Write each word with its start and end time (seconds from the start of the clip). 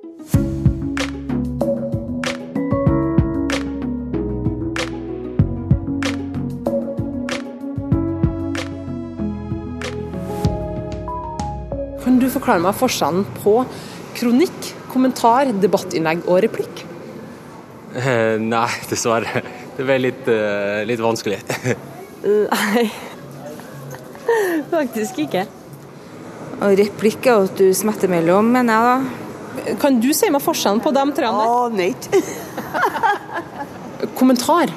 Kan 0.00 0.08
du 12.16 12.30
forklare 12.32 12.62
meg 12.64 12.78
forskjellen 12.80 13.26
på 13.42 13.58
kronikk, 14.16 14.70
kommentar, 14.88 15.52
debattinnlegg 15.60 16.24
og 16.24 16.40
replikk? 16.46 16.84
Eh, 17.92 18.40
nei, 18.40 18.72
dessverre. 18.88 19.44
Det 19.76 19.84
ble 19.84 20.00
litt, 20.00 20.24
uh, 20.32 20.80
litt 20.88 21.00
vanskelig. 21.04 21.42
Nei, 22.24 22.88
faktisk 24.72 25.20
ikke. 25.26 25.44
Og 26.60 26.72
replikk 26.80 27.28
er 27.28 27.48
at 27.48 27.60
du 27.60 27.68
smetter 27.76 28.08
mellom, 28.12 28.48
mener 28.56 28.72
jeg 28.72 28.88
da. 28.88 29.28
Kan 29.80 29.98
du 30.02 30.10
si 30.16 30.30
meg 30.32 30.42
forskjellen 30.44 30.80
på 30.84 30.92
de 30.94 31.04
tre? 31.16 31.30
Aner 31.30 31.92
ikke. 31.92 32.22
Kommentar. 34.20 34.72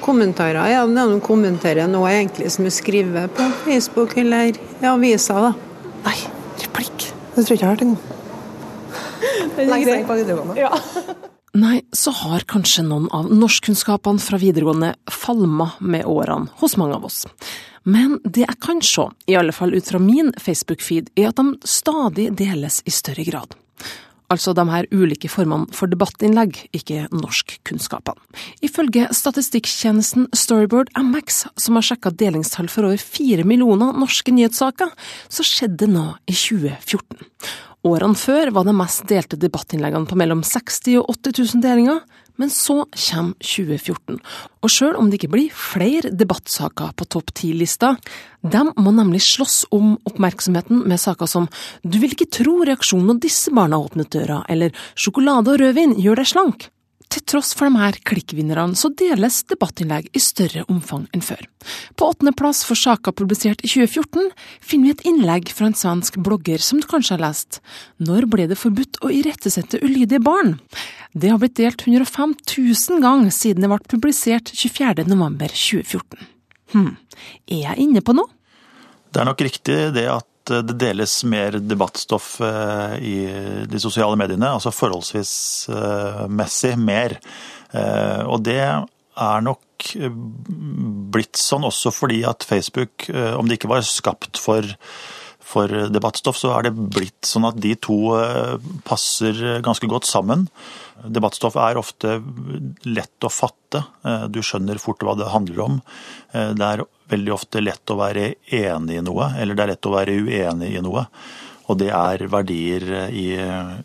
Kommentarer, 0.00 0.62
ja. 0.72 0.84
Det 0.88 0.96
er 0.96 1.10
noen 1.12 1.24
kommenterer 1.24 1.90
noe 1.90 2.10
egentlig 2.12 2.50
som 2.54 2.66
er 2.68 2.74
skrevet 2.74 3.34
på 3.36 3.48
Facebook 3.64 4.16
eller 4.20 4.56
i 4.56 4.88
aviser, 4.88 5.50
da. 5.50 5.90
Nei, 6.06 6.16
replikk. 6.62 7.10
Det 7.34 7.44
tror 7.44 7.52
jeg 7.52 7.60
ikke 7.60 7.64
jeg 7.64 7.68
har 7.68 7.74
hørt 7.74 7.86
engang. 7.88 8.06
Lenge 9.60 9.84
siden 9.84 10.06
på 10.08 10.16
videregående. 10.20 10.56
Ja. 10.60 11.18
Nei, 11.60 11.80
så 11.92 12.12
har 12.14 12.46
kanskje 12.48 12.84
noen 12.86 13.08
av 13.14 13.26
norskkunnskapene 13.34 14.22
fra 14.22 14.38
videregående 14.40 14.92
falma 15.10 15.72
med 15.82 16.06
årene 16.08 16.52
hos 16.62 16.76
mange 16.80 16.94
av 16.96 17.08
oss. 17.08 17.24
Men 17.82 18.20
det 18.24 18.44
jeg 18.44 18.60
kan 18.62 18.82
se, 18.84 19.08
i 19.26 19.36
alle 19.40 19.54
fall 19.56 19.74
ut 19.74 19.88
fra 19.88 19.98
min 20.02 20.30
Facebook-feed, 20.38 21.10
er 21.18 21.32
at 21.32 21.40
de 21.40 21.56
stadig 21.66 22.28
deles 22.38 22.80
i 22.86 22.94
større 22.94 23.24
grad. 23.26 23.56
Altså 24.30 24.52
de 24.54 24.62
her 24.70 24.86
ulike 24.94 25.28
formene 25.30 25.66
for 25.74 25.90
debattinnlegg, 25.90 26.54
ikke 26.76 27.08
norskkunnskapene. 27.10 28.20
Ifølge 28.62 29.08
statistikktjenesten 29.16 30.28
Storyboard 30.36 30.92
MX, 30.94 31.42
som 31.58 31.78
har 31.78 31.88
sjekka 31.88 32.12
delingstall 32.14 32.70
for 32.70 32.86
over 32.86 33.02
fire 33.02 33.42
millioner 33.42 33.96
norske 33.98 34.30
nyhetssaker, 34.34 34.92
så 35.26 35.46
skjedde 35.46 35.82
det 35.82 35.90
nå 35.96 36.06
i 36.30 36.36
2014. 36.36 37.26
Årene 37.90 38.18
før 38.20 38.50
var 38.52 38.66
det 38.68 38.76
mest 38.76 39.06
delte 39.08 39.38
debattinnleggene 39.40 40.06
på 40.06 40.18
mellom 40.20 40.44
60 40.44 41.00
og 41.00 41.14
80 41.16 41.54
000 41.56 41.62
delinger, 41.64 42.02
men 42.40 42.52
så 42.52 42.82
kommer 42.88 43.36
2014. 43.44 44.18
Og 44.64 44.72
sjøl 44.72 44.96
om 44.98 45.10
det 45.10 45.20
ikke 45.20 45.32
blir 45.34 45.54
flere 45.54 46.12
debattsaker 46.14 46.94
på 46.96 47.06
topp 47.12 47.34
ti-lista, 47.36 47.94
de 48.40 48.64
må 48.80 48.94
nemlig 48.96 49.22
slåss 49.26 49.66
om 49.76 49.94
oppmerksomheten 50.08 50.84
med 50.88 51.00
saker 51.00 51.28
som 51.28 51.48
Du 51.84 51.98
vil 52.00 52.14
ikke 52.16 52.30
tro 52.32 52.60
reaksjonen 52.64 53.12
når 53.12 53.22
disse 53.26 53.52
barna 53.54 53.80
åpnet 53.80 54.12
døra, 54.12 54.42
eller 54.48 54.72
Sjokolade 54.96 55.52
og 55.52 55.60
rødvin 55.60 55.98
gjør 56.00 56.22
deg 56.22 56.30
slank. 56.32 56.70
Til 57.10 57.24
tross 57.26 57.50
for 57.58 57.66
de 57.66 57.80
her 57.80 57.96
klikkvinnerne, 58.06 58.76
så 58.78 58.92
deles 58.94 59.40
debattinnlegg 59.50 60.06
i 60.14 60.20
større 60.22 60.62
omfang 60.70 61.08
enn 61.10 61.24
før. 61.26 61.42
På 61.98 62.12
åttendeplass 62.12 62.62
for 62.68 62.78
saker 62.78 63.14
publisert 63.18 63.64
i 63.66 63.70
2014 63.70 64.30
finner 64.62 64.90
vi 64.90 64.94
et 64.94 65.04
innlegg 65.10 65.50
fra 65.50 65.66
en 65.66 65.74
svensk 65.74 66.20
blogger 66.22 66.62
som 66.62 66.78
du 66.78 66.86
kanskje 66.90 67.16
har 67.16 67.24
lest. 67.24 67.58
Når 67.98 68.28
ble 68.30 68.46
det 68.52 68.60
forbudt 68.60 69.00
å 69.02 69.10
irettesette 69.10 69.82
ulydige 69.82 70.22
barn? 70.22 70.60
Det 71.10 71.32
har 71.32 71.42
blitt 71.42 71.58
delt 71.58 71.82
105 71.82 72.36
000 72.46 73.02
ganger 73.02 73.34
siden 73.34 73.66
det 73.66 73.72
ble 73.72 73.82
publisert 73.90 74.54
24.11.2014. 74.54 76.28
Hm, 76.70 76.92
er 77.50 77.64
jeg 77.64 77.88
inne 77.88 78.06
på 78.06 78.14
noe? 78.14 78.30
Det 79.10 79.18
er 79.18 79.26
nok 79.26 79.42
riktig 79.42 79.80
det 79.96 80.06
at 80.06 80.29
det 80.50 80.76
deles 80.80 81.20
mer 81.28 81.58
debattstoff 81.62 82.34
eh, 82.44 82.96
i 83.00 83.16
de 83.70 83.80
sosiale 83.82 84.18
mediene, 84.18 84.52
altså 84.56 84.72
forholdsvis 84.74 85.32
eh, 85.72 86.74
mer. 86.80 87.16
Eh, 87.72 88.22
og 88.26 88.42
det 88.46 88.60
er 88.60 89.46
nok 89.46 89.66
blitt 91.14 91.40
sånn 91.40 91.64
også 91.64 91.92
fordi 91.94 92.20
at 92.28 92.44
Facebook, 92.44 93.06
om 93.08 93.48
det 93.48 93.56
ikke 93.56 93.70
var 93.70 93.86
skapt 93.86 94.36
for, 94.36 94.66
for 95.40 95.72
debattstoff, 95.88 96.36
så 96.36 96.52
er 96.52 96.68
det 96.68 96.74
blitt 96.92 97.24
sånn 97.24 97.48
at 97.48 97.56
de 97.64 97.72
to 97.80 98.12
passer 98.84 99.62
ganske 99.64 99.88
godt 99.88 100.04
sammen. 100.04 100.44
Debattstoff 101.00 101.56
er 101.56 101.80
ofte 101.80 102.18
lett 102.84 103.24
å 103.24 103.32
fatte. 103.32 103.86
Du 104.28 104.42
skjønner 104.44 104.82
fort 104.82 105.00
hva 105.06 105.16
det 105.16 105.32
handler 105.32 105.64
om. 105.64 105.80
Det 106.28 106.68
er 106.68 106.84
veldig 107.10 107.32
ofte 107.34 107.62
lett 107.62 107.92
å 107.92 107.98
være 107.98 108.26
enig 108.56 108.98
i 109.00 109.04
noe, 109.04 109.32
eller 109.38 109.56
det 109.56 109.64
er 109.64 109.72
lett 109.74 109.88
å 109.88 109.94
være 109.94 110.18
uenig 110.20 110.74
i 110.76 110.82
noe. 110.84 111.06
Og 111.70 111.78
det 111.78 111.90
er 111.94 112.24
verdier 112.30 112.86
i 113.14 113.26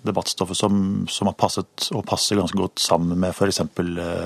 debattstoffet 0.05 0.57
som, 0.57 0.77
som 1.11 1.29
har 1.29 1.35
passet 1.37 1.89
og 1.93 2.05
passer 2.09 2.39
ganske 2.39 2.57
godt 2.57 2.81
sammen 2.81 3.19
med 3.21 3.35
f.eks. 3.35 3.61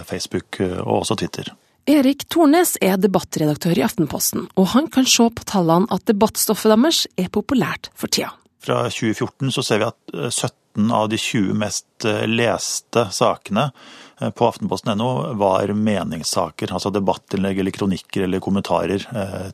Facebook 0.08 0.62
og 0.64 1.02
også 1.02 1.20
Twitter. 1.20 1.52
Erik 1.90 2.28
Tornes 2.32 2.76
er 2.86 3.00
debattredaktør 3.02 3.80
i 3.80 3.84
Aftenposten, 3.84 4.46
og 4.56 4.72
han 4.76 4.88
kan 4.94 5.08
se 5.09 5.26
på 5.34 5.48
tallene 5.50 5.90
at 5.92 6.06
debattstoffet 6.08 6.72
deres 6.72 7.06
er 7.20 7.32
populært 7.34 7.90
for 7.98 8.12
tida. 8.12 8.32
Fra 8.64 8.84
2014 8.92 9.52
så 9.56 9.64
ser 9.66 9.82
vi 9.82 9.88
at 9.88 10.16
17 10.30 10.92
av 10.94 11.08
de 11.12 11.18
20 11.20 11.56
mest 11.58 12.08
leste 12.30 13.08
sakene 13.16 13.70
på 14.19 14.47
aftenposten.no 14.47 15.09
var 15.40 15.74
meningssaker. 15.74 16.74
Altså 16.75 16.91
debattinnlegg 16.94 17.62
eller 17.62 17.75
kronikker 17.75 18.25
eller 18.25 18.44
kommentarer. 18.44 19.06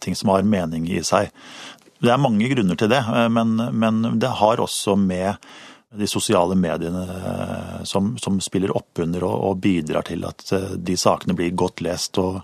Ting 0.02 0.18
som 0.18 0.34
har 0.34 0.48
mening 0.48 0.88
i 0.90 1.04
seg. 1.06 1.32
Det 2.02 2.12
er 2.12 2.22
mange 2.22 2.50
grunner 2.52 2.78
til 2.78 2.92
det, 2.92 3.02
men, 3.32 3.56
men 3.78 4.20
det 4.20 4.34
har 4.42 4.62
også 4.62 4.98
med 5.00 5.38
de 5.96 6.08
sosiale 6.12 6.58
mediene 6.60 7.06
som, 7.88 8.16
som 8.20 8.42
spiller 8.44 8.74
oppunder 8.76 9.24
og, 9.24 9.36
og 9.50 9.60
bidrar 9.64 10.08
til 10.10 10.26
at 10.28 10.44
de 10.76 10.98
sakene 11.00 11.38
blir 11.38 11.56
godt 11.56 11.86
lest 11.86 12.20
og, 12.22 12.42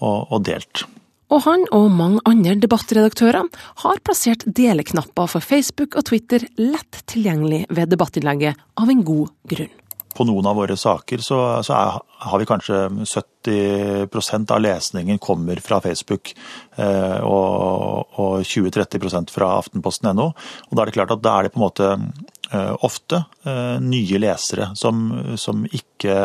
og, 0.00 0.32
og 0.32 0.42
delt. 0.48 0.86
Og 1.28 1.44
han 1.44 1.66
og 1.76 1.90
mange 1.92 2.22
andre 2.28 2.54
debattredaktører 2.62 3.48
har 3.82 4.00
plassert 4.04 4.46
deleknapper 4.46 5.28
for 5.28 5.44
Facebook 5.44 5.98
og 5.98 6.06
Twitter 6.08 6.46
lett 6.56 7.02
tilgjengelig 7.10 7.66
ved 7.68 7.92
debattinnlegget 7.92 8.56
av 8.80 8.92
en 8.92 9.04
god 9.04 9.34
grunn. 9.52 9.74
På 10.16 10.24
noen 10.26 10.46
av 10.48 10.56
våre 10.58 10.76
saker 10.78 11.22
så, 11.22 11.38
så 11.66 11.74
er, 11.76 11.98
har 12.28 12.40
vi 12.40 12.46
kanskje 12.48 12.78
70% 13.04 14.54
av 14.54 14.62
lesningen 14.64 15.20
kommer 15.22 15.60
fra 15.64 15.80
Facebook, 15.84 16.32
eh, 16.76 17.18
og, 17.22 18.14
og 18.18 18.46
20-30% 18.46 19.34
fra 19.34 19.52
aftenposten.no. 19.60 20.30
Og 20.32 20.72
Da 20.72 20.82
er 20.82 20.90
det 20.90 20.96
klart 20.96 21.14
at 21.14 21.24
da 21.24 21.36
er 21.36 21.46
det 21.46 21.54
på 21.54 21.60
en 21.60 21.66
måte 21.66 21.90
eh, 21.92 22.72
ofte 22.86 23.22
eh, 23.44 23.76
nye 23.84 24.22
lesere 24.22 24.72
som, 24.78 25.06
som 25.36 25.66
ikke 25.68 26.24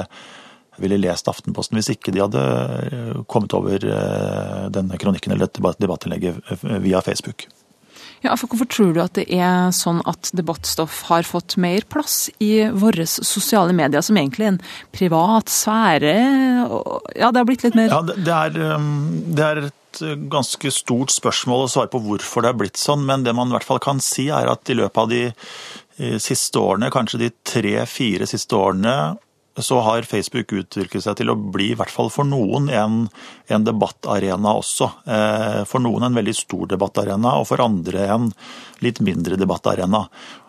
ville 0.82 0.98
lest 0.98 1.28
Aftenposten 1.30 1.78
hvis 1.78 1.92
ikke 1.94 2.10
de 2.16 2.24
hadde 2.24 2.42
kommet 3.30 3.54
over 3.54 3.84
denne 4.74 4.98
kronikken 4.98 5.36
eller 5.36 5.46
dette 5.46 5.76
debattinnlegget 5.78 6.66
via 6.82 7.02
Facebook. 7.06 7.46
Ja, 8.24 8.38
for 8.40 8.48
Hvorfor 8.48 8.70
tror 8.72 8.92
du 8.96 9.02
at 9.04 9.18
det 9.18 9.26
er 9.36 9.74
sånn 9.76 10.00
at 10.08 10.32
debattstoff 10.36 11.02
har 11.10 11.28
fått 11.28 11.58
mer 11.60 11.84
plass 11.92 12.30
i 12.44 12.66
våre 12.72 13.06
sosiale 13.10 13.76
medier, 13.76 14.04
som 14.06 14.20
egentlig 14.20 14.48
er 14.48 14.54
en 14.54 14.62
privat 14.96 15.52
sfære? 15.52 16.14
Ja, 17.20 17.32
det 17.32 17.42
har 17.42 17.48
blitt 17.50 17.66
litt 17.68 17.78
mer 17.80 17.92
Ja, 17.92 18.02
det 18.08 18.36
er, 18.38 18.56
det 18.56 19.48
er 19.48 19.64
et 19.68 20.04
ganske 20.32 20.72
stort 20.74 21.14
spørsmål 21.14 21.66
å 21.66 21.72
svare 21.72 21.92
på 21.92 22.02
hvorfor 22.06 22.46
det 22.46 22.54
er 22.54 22.62
blitt 22.64 22.80
sånn, 22.80 23.04
men 23.06 23.26
det 23.28 23.36
man 23.36 23.52
i 23.52 23.58
hvert 23.58 23.68
fall 23.68 23.84
kan 23.84 24.00
si 24.04 24.30
er 24.34 24.50
at 24.50 24.72
i 24.72 24.78
løpet 24.80 25.04
av 25.04 25.12
de 25.12 25.26
siste 26.24 26.58
årene, 26.58 26.90
kanskje 26.94 27.20
de 27.22 27.30
tre-fire 27.46 28.26
siste 28.30 28.58
årene, 28.58 28.96
så 29.62 29.80
har 29.86 30.08
Facebook 30.10 30.54
utviklet 30.56 31.04
seg 31.06 31.20
til 31.20 31.30
å 31.30 31.38
bli, 31.38 31.72
i 31.74 31.78
hvert 31.78 31.94
fall 31.94 32.10
for 32.14 32.26
noen, 32.26 32.72
en, 32.74 33.04
en 33.54 33.68
debattarena 33.68 34.56
også. 34.58 34.88
Eh, 35.06 35.60
for 35.70 35.84
noen 35.84 36.08
en 36.08 36.18
veldig 36.18 36.34
stor 36.38 36.72
debattarena, 36.74 37.36
og 37.38 37.46
for 37.52 37.62
andre 37.62 38.08
en 38.16 38.32
litt 38.82 39.04
mindre 39.06 39.38
debattarena. 39.38 40.08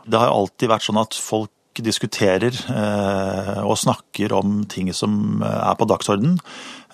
Det 0.09 0.21
har 0.21 0.33
alltid 0.33 0.73
vært 0.73 0.89
sånn 0.89 1.03
at 1.03 1.19
folk 1.19 1.53
diskuterer 1.83 2.55
eh, 2.55 3.61
og 3.65 3.79
snakker 3.81 4.33
om 4.37 4.63
ting 4.71 4.93
som 4.95 5.43
er 5.43 5.75
på 5.79 5.89
dagsorden. 5.91 6.39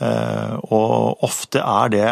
Eh, 0.00 0.54
og 0.72 1.20
ofte 1.26 1.60
er 1.60 1.92
det 1.92 2.08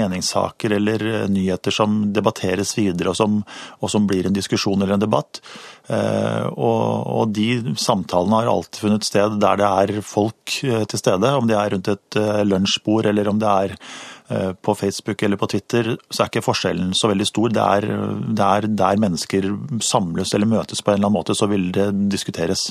meningssaker 0.00 0.74
eller 0.80 1.04
nyheter 1.30 1.74
som 1.74 2.00
debatteres 2.14 2.74
videre, 2.78 3.12
og 3.12 3.18
som, 3.20 3.40
og 3.78 3.92
som 3.92 4.08
blir 4.10 4.26
en 4.26 4.34
diskusjon 4.34 4.82
eller 4.82 4.96
en 4.96 5.04
debatt. 5.06 5.42
Og, 5.90 6.82
og, 7.10 7.32
de 7.34 7.74
samtalene 7.82 8.36
har 8.38 8.50
alltid 8.52 8.78
funnet 8.84 9.06
sted 9.08 9.40
der 9.42 9.58
det 9.58 9.66
er 9.66 10.04
folk 10.06 10.52
til 10.60 11.00
stede. 11.00 11.32
Om 11.34 11.48
det 11.50 11.56
er 11.58 11.74
rundt 11.74 11.90
et 11.90 12.18
lunsjbord 12.46 13.08
eller 13.10 13.30
om 13.32 13.40
det 13.42 13.50
er 13.50 13.74
på 14.62 14.74
Facebook 14.78 15.22
eller 15.26 15.40
på 15.40 15.48
Twitter, 15.50 15.96
så 16.10 16.22
er 16.22 16.30
ikke 16.30 16.44
forskjellen 16.46 16.92
så 16.94 17.10
veldig 17.10 17.26
stor. 17.26 17.50
Det 17.54 17.64
er, 17.64 17.88
det 18.30 18.46
er 18.46 18.68
der 18.82 19.00
mennesker 19.02 19.48
samles 19.82 20.34
eller 20.36 20.50
møtes 20.50 20.84
på 20.84 20.92
en 20.92 21.00
eller 21.00 21.10
annen 21.10 21.18
måte, 21.18 21.34
så 21.34 21.50
vil 21.50 21.70
det 21.74 21.90
diskuteres. 22.12 22.70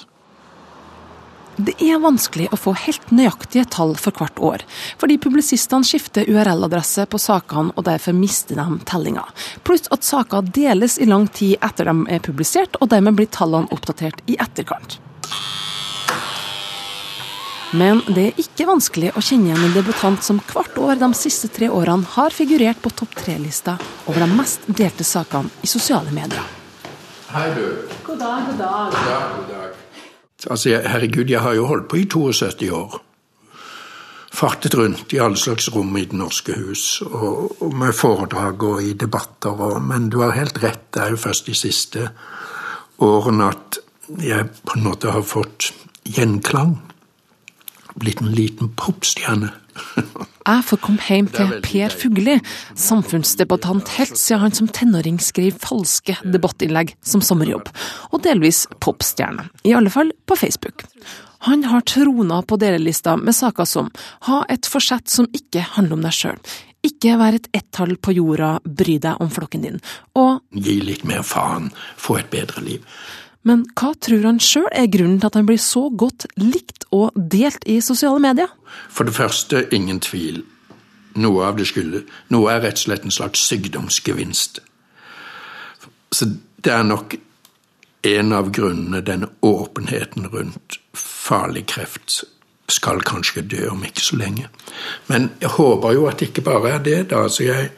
Det 1.59 1.73
er 1.83 1.99
vanskelig 1.99 2.45
å 2.55 2.57
få 2.59 2.71
helt 2.85 3.09
nøyaktige 3.11 3.65
tall 3.67 3.91
for 3.99 4.15
hvert 4.15 4.37
år, 4.39 4.61
fordi 5.01 5.17
publisistene 5.19 5.83
skifter 5.83 6.29
URL-adresse 6.31 7.03
på 7.11 7.19
sakene 7.19 7.75
og 7.75 7.83
derfor 7.89 8.15
mister 8.15 8.55
de 8.55 8.77
tellinga. 8.87 9.25
Pluss 9.67 9.91
at 9.91 10.07
saker 10.07 10.47
deles 10.55 10.95
i 11.03 11.09
lang 11.09 11.27
tid 11.27 11.57
etter 11.59 11.91
de 11.91 12.15
er 12.15 12.23
publisert, 12.23 12.79
og 12.79 12.93
dermed 12.93 13.19
blir 13.19 13.27
tallene 13.35 13.67
oppdatert 13.75 14.23
i 14.31 14.39
etterkant. 14.39 15.01
Men 17.73 18.01
det 18.09 18.23
er 18.31 18.39
ikke 18.41 18.65
vanskelig 18.65 19.11
å 19.13 19.21
kjenne 19.21 19.51
igjen 19.51 19.65
en 19.67 19.75
debutant 19.75 20.23
som 20.25 20.39
hvert 20.49 20.77
år 20.81 20.97
de 21.01 21.09
siste 21.17 21.51
tre 21.53 21.67
årene 21.69 22.07
har 22.15 22.33
figurert 22.33 22.79
på 22.81 22.89
topp 22.97 23.13
tre-lista 23.19 23.75
over 24.09 24.23
de 24.25 24.29
mest 24.39 24.65
delte 24.65 25.05
sakene 25.05 25.51
i 25.61 25.69
sosiale 25.69 26.09
medier. 26.15 26.41
Hei, 27.29 27.51
du. 27.53 27.65
God 28.07 28.17
dag, 28.23 28.47
god 28.47 28.57
dag. 28.57 28.95
God 28.95 29.11
dag, 29.11 29.35
god 29.35 29.53
dag. 29.53 29.77
Altså, 30.49 30.69
jeg- 30.71 30.87
herregud, 30.89 31.29
jeg 31.29 31.39
har 31.41 31.53
jo 31.53 31.65
holdt 31.67 31.87
på 31.89 31.97
i 31.99 32.05
72 32.05 32.71
år. 32.71 32.99
Fartet 34.33 34.73
rundt 34.75 35.13
i 35.13 35.19
alle 35.19 35.35
slags 35.37 35.69
rom 35.73 35.95
i 35.97 36.05
Det 36.05 36.13
norske 36.17 36.53
hus, 36.53 37.01
og, 37.01 37.61
og 37.61 37.73
med 37.73 37.93
foredrag 37.93 38.63
og 38.63 38.81
i 38.81 38.93
debatter. 38.93 39.49
Og, 39.51 39.81
men 39.81 40.09
du 40.09 40.21
har 40.21 40.31
helt 40.31 40.57
rett, 40.63 40.91
det 40.93 41.01
er 41.03 41.09
jo 41.11 41.17
først 41.17 41.45
de 41.45 41.53
siste 41.53 42.09
årene 42.99 43.49
at 43.49 43.77
jeg 44.17 44.49
på 44.65 44.77
en 44.77 44.83
måte 44.83 45.11
har 45.11 45.21
fått 45.21 45.71
gjenklang. 46.05 46.79
Blitt 47.97 48.21
en 48.21 48.33
liten 48.35 48.69
popstjerne. 48.77 49.49
Jeg 50.49 50.65
får 50.65 50.79
komme 50.81 51.03
hjem 51.05 51.27
til 51.31 51.51
Per 51.63 51.93
Fugelli, 51.93 52.35
samfunnsdebattant 52.77 53.91
helt 53.97 54.17
siden 54.17 54.43
han 54.43 54.55
som 54.55 54.69
tenåring 54.73 55.19
skrev 55.21 55.57
falske 55.61 56.15
debattinnlegg 56.25 56.95
som 57.05 57.23
sommerjobb, 57.25 57.69
og 58.11 58.23
delvis 58.25 58.65
popstjerne, 58.81 59.49
i 59.63 59.75
alle 59.77 59.93
fall 59.93 60.11
på 60.25 60.37
Facebook. 60.39 60.85
Han 61.47 61.63
har 61.69 61.85
trona 61.87 62.41
på 62.43 62.57
delelista 62.59 63.15
med 63.17 63.35
saker 63.37 63.67
som 63.69 63.91
ha 64.27 64.41
et 64.51 64.67
forsett 64.67 65.07
som 65.11 65.29
ikke 65.35 65.63
handler 65.77 65.99
om 65.99 66.03
deg 66.07 66.17
sjøl, 66.17 66.41
ikke 66.83 67.15
være 67.19 67.39
et 67.39 67.49
ett-tall 67.61 67.95
på 68.01 68.15
jorda, 68.17 68.57
bry 68.63 68.97
deg 69.03 69.21
om 69.23 69.31
flokken 69.31 69.63
din, 69.67 69.79
og 70.19 70.39
Gi 70.51 70.79
litt 70.83 71.05
mer 71.07 71.23
faen, 71.27 71.69
få 71.99 72.19
et 72.19 72.31
bedre 72.33 72.63
liv. 72.65 72.83
Men 73.47 73.63
hva 73.79 73.93
tror 73.95 74.25
han 74.27 74.41
sjøl 74.43 74.67
er 74.75 74.89
grunnen 74.91 75.19
til 75.21 75.29
at 75.29 75.37
han 75.39 75.47
blir 75.47 75.61
så 75.63 75.87
godt 75.89 76.27
likt 76.39 76.85
og 76.95 77.15
delt 77.15 77.63
i 77.69 77.79
sosiale 77.83 78.19
medier? 78.23 78.51
For 78.91 79.07
det 79.07 79.15
første, 79.15 79.67
ingen 79.75 80.01
tvil. 80.03 80.43
Noe 81.19 81.47
av 81.47 81.57
det 81.57 81.67
skulle 81.67 82.03
Noe 82.33 82.51
er 82.53 82.61
rett 82.63 82.77
og 82.77 82.85
slett 82.85 83.07
en 83.07 83.15
slags 83.15 83.41
sykdomsgevinst. 83.49 84.59
Så 86.11 86.27
det 86.59 86.73
er 86.73 86.85
nok 86.85 87.15
en 88.09 88.33
av 88.33 88.51
grunnene, 88.55 89.01
denne 89.03 89.27
åpenheten 89.43 90.29
rundt 90.31 90.79
farlig 90.95 91.65
kreft 91.73 92.21
skal 92.69 93.01
kanskje 93.03 93.43
dø 93.49 93.63
om 93.71 93.83
ikke 93.83 94.03
så 94.03 94.19
lenge. 94.19 94.49
Men 95.09 95.31
jeg 95.41 95.51
håper 95.57 95.95
jo 95.97 96.05
at 96.09 96.19
det 96.19 96.29
ikke 96.29 96.45
bare 96.45 96.75
er 96.75 96.83
det, 96.85 96.99
da. 97.11 97.25
Så 97.27 97.43
jeg, 97.47 97.71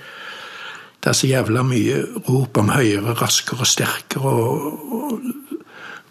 det 1.02 1.10
er 1.10 1.18
så 1.18 1.30
jævla 1.30 1.64
mye 1.66 2.02
rop 2.28 2.60
om 2.60 2.74
høyere, 2.76 3.16
raskere, 3.22 3.66
sterkere 3.66 4.36
og, 4.36 4.92
og 4.92 5.51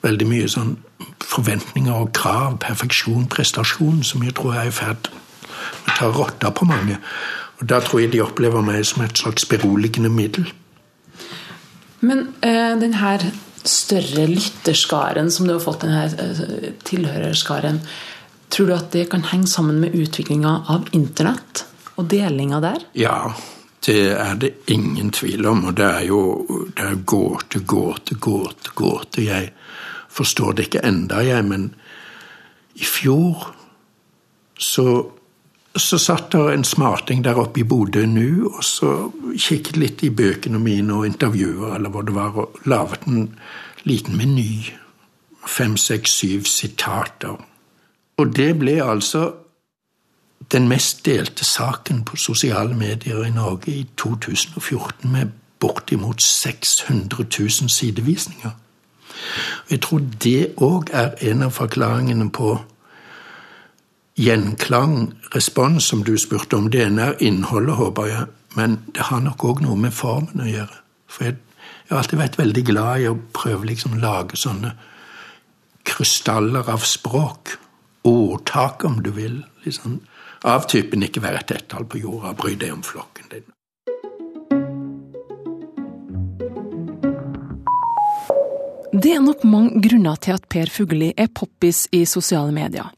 veldig 0.05 0.29
mye 0.29 0.49
sånn 0.49 0.77
forventninger 1.31 1.95
og 1.95 2.13
krav, 2.17 2.59
perfeksjon, 2.63 3.29
prestasjon, 3.31 4.03
som 4.07 4.25
jeg 4.25 4.35
tror 4.39 4.57
er 4.57 4.71
i 4.71 4.75
ferd 4.75 5.11
med 5.11 5.93
å 5.93 5.99
ta 5.99 6.09
rotta 6.15 6.51
på 6.55 6.69
mange. 6.69 6.99
Og 7.61 7.69
Da 7.69 7.81
tror 7.85 8.01
jeg 8.01 8.13
de 8.15 8.23
opplever 8.25 8.65
meg 8.65 8.85
som 8.89 9.05
et 9.05 9.19
slags 9.19 9.45
beroligende 9.49 10.09
middel. 10.09 10.49
Men 12.01 12.31
eh, 12.41 12.77
den 12.81 12.97
her 12.97 13.27
større 13.65 14.25
lytterskaren 14.27 15.31
som 15.31 15.47
du 15.47 15.53
har 15.53 15.61
fått, 15.61 15.85
den 15.85 15.93
her 15.93 16.15
eh, 16.17 16.73
tilhørerskaren, 16.89 17.83
tror 18.51 18.67
du 18.67 18.75
at 18.75 18.93
det 18.93 19.11
kan 19.13 19.27
henge 19.29 19.47
sammen 19.47 19.81
med 19.83 19.95
utviklinga 19.95 20.55
av 20.73 20.89
internett 20.97 21.67
og 22.01 22.09
delinga 22.11 22.63
der? 22.65 22.87
Ja, 22.97 23.35
det 23.85 24.01
er 24.17 24.35
det 24.41 24.55
ingen 24.73 25.13
tvil 25.13 25.47
om. 25.47 25.67
Og 25.69 25.77
det 25.77 25.87
er 25.87 26.07
jo 26.09 26.21
det 26.77 26.87
er 26.87 27.03
gåte, 27.05 27.61
gåte, 27.61 28.17
gåte, 28.17 28.73
gåte. 28.75 29.25
Jeg 29.25 29.53
forstår 30.21 30.53
det 30.57 30.69
ikke 30.69 30.85
enda, 30.85 31.23
jeg, 31.25 31.45
men 31.49 31.71
i 32.77 32.85
fjor 32.87 33.49
så, 34.61 34.85
så 35.77 35.99
satt 35.99 36.33
der 36.33 36.53
en 36.53 36.65
smarting 36.65 37.25
der 37.25 37.41
oppe 37.41 37.63
i 37.63 37.67
Bodø 37.69 38.05
nå, 38.07 38.51
og 38.51 38.65
så 38.65 38.93
kikket 39.33 39.81
litt 39.81 40.05
i 40.05 40.13
bøkene 40.13 40.61
mine 40.61 41.01
og 41.01 41.09
intervjuer, 41.09 41.75
eller 41.79 41.93
hva 41.93 42.05
det 42.05 42.17
var, 42.17 42.37
og 42.37 42.61
laget 42.69 43.09
en 43.09 43.29
liten 43.89 44.19
meny. 44.21 44.69
Fem, 45.49 45.77
seks, 45.81 46.19
syv 46.21 46.45
sitater. 46.45 47.39
Og 48.21 48.35
det 48.37 48.51
ble 48.61 48.77
altså 48.85 49.31
den 50.53 50.67
mest 50.69 51.07
delte 51.07 51.45
saken 51.49 52.03
på 52.05 52.19
sosiale 52.21 52.77
medier 52.77 53.23
i 53.25 53.33
Norge 53.33 53.73
i 53.73 53.87
2014, 53.97 55.09
med 55.13 55.33
bortimot 55.61 56.21
600 56.23 57.25
000 57.39 57.73
sidevisninger. 57.73 58.53
Jeg 59.71 59.81
tror 59.85 60.03
det 60.25 60.53
òg 60.57 60.91
er 60.93 61.15
en 61.31 61.43
av 61.47 61.55
forklaringene 61.57 62.31
på 62.35 62.57
gjenklang, 64.21 65.13
respons, 65.35 65.85
som 65.85 66.05
du 66.05 66.17
spurte 66.19 66.59
om. 66.59 66.69
Det 66.71 66.83
ene 66.85 67.11
er 67.11 67.23
innholdet, 67.25 67.79
håper 67.79 68.11
jeg, 68.11 68.27
men 68.57 68.81
det 68.95 69.09
har 69.09 69.23
nok 69.25 69.45
òg 69.45 69.63
noe 69.65 69.79
med 69.81 69.95
formen 69.97 70.45
å 70.45 70.51
gjøre. 70.51 70.81
For 71.11 71.29
jeg, 71.29 71.39
jeg 71.87 71.95
har 71.95 72.03
alltid 72.03 72.23
vært 72.23 72.39
veldig 72.41 72.65
glad 72.73 73.01
i 73.01 73.09
å 73.11 73.19
prøve 73.35 73.71
liksom 73.71 73.97
å 73.97 74.03
lage 74.03 74.39
sånne 74.41 74.75
krystaller 75.89 76.69
av 76.71 76.85
språk. 76.85 77.57
Ordtak, 78.09 78.85
om 78.85 79.03
du 79.05 79.11
vil. 79.13 79.43
liksom 79.65 80.01
av 80.49 80.65
typen 80.69 81.03
ikke 81.05 81.21
være 81.21 81.43
et 81.43 81.51
ett-tall 81.53 81.85
på 81.85 82.01
jorda, 82.01 82.33
bry 82.33 82.55
deg 82.57 82.73
om 82.73 82.85
flokken 82.85 83.10
Det 89.01 89.15
er 89.17 89.23
nok 89.25 89.45
mange 89.49 89.81
grunner 89.81 90.19
til 90.21 90.35
at 90.37 90.45
Per 90.53 90.69
Fugelli 90.69 91.13
er 91.17 91.31
poppis 91.33 91.87
i 91.97 92.03
sosiale 92.09 92.53
medier. 92.53 92.91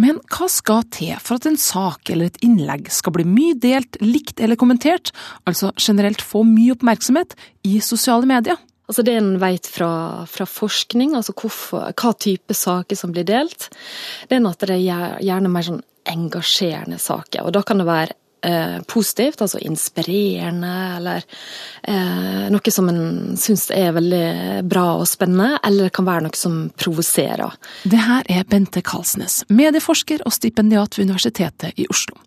Men 0.00 0.20
hva 0.32 0.46
skal 0.48 0.86
til 0.94 1.18
for 1.20 1.36
at 1.36 1.48
en 1.50 1.58
sak 1.60 2.08
eller 2.12 2.30
et 2.30 2.38
innlegg 2.46 2.88
skal 2.94 3.12
bli 3.12 3.26
mye 3.28 3.58
delt, 3.60 3.98
likt 4.00 4.40
eller 4.40 4.56
kommentert, 4.60 5.10
altså 5.44 5.74
generelt 5.76 6.24
få 6.24 6.46
mye 6.48 6.78
oppmerksomhet 6.78 7.36
i 7.68 7.76
sosiale 7.84 8.30
medier? 8.30 8.56
Altså 8.88 9.04
Det 9.04 9.18
en 9.18 9.34
vet 9.42 9.68
fra, 9.68 9.90
fra 10.30 10.46
forskning, 10.48 11.12
altså 11.18 11.34
hvorfor, 11.36 11.92
hva 11.92 12.14
type 12.16 12.56
saker 12.56 12.96
som 12.96 13.12
blir 13.12 13.28
delt, 13.28 13.68
det 14.30 14.38
er 14.38 14.48
at 14.48 14.64
det 14.64 14.78
er 14.80 15.20
gjerne 15.20 15.52
mer 15.52 15.66
sånn 15.66 15.84
engasjerende 16.08 16.98
saker. 16.98 17.44
Og 17.44 17.52
da 17.58 17.66
kan 17.66 17.82
det 17.82 17.90
være 17.90 18.16
eh, 18.42 18.78
positivt, 18.88 19.42
altså 19.42 19.60
inspirerende, 19.64 20.72
eller 20.96 21.24
eh, 21.82 22.46
noe 22.52 22.72
som 22.74 22.88
en 22.92 23.36
syns 23.40 23.68
er 23.74 23.92
veldig 23.96 24.64
bra 24.70 24.86
og 25.00 25.08
spennende, 25.08 25.58
eller 25.66 25.88
det 25.88 25.94
kan 25.96 26.08
være 26.08 26.26
noe 26.26 26.38
som 26.38 26.58
provoserer. 26.80 27.56
Det 27.84 28.00
her 28.04 28.26
er 28.30 28.48
Bente 28.50 28.82
Kalsnes, 28.86 29.42
medieforsker 29.48 30.24
og 30.26 30.34
stipendiat 30.34 30.98
ved 30.98 31.10
Universitetet 31.10 31.78
i 31.80 31.88
Oslo. 31.90 32.18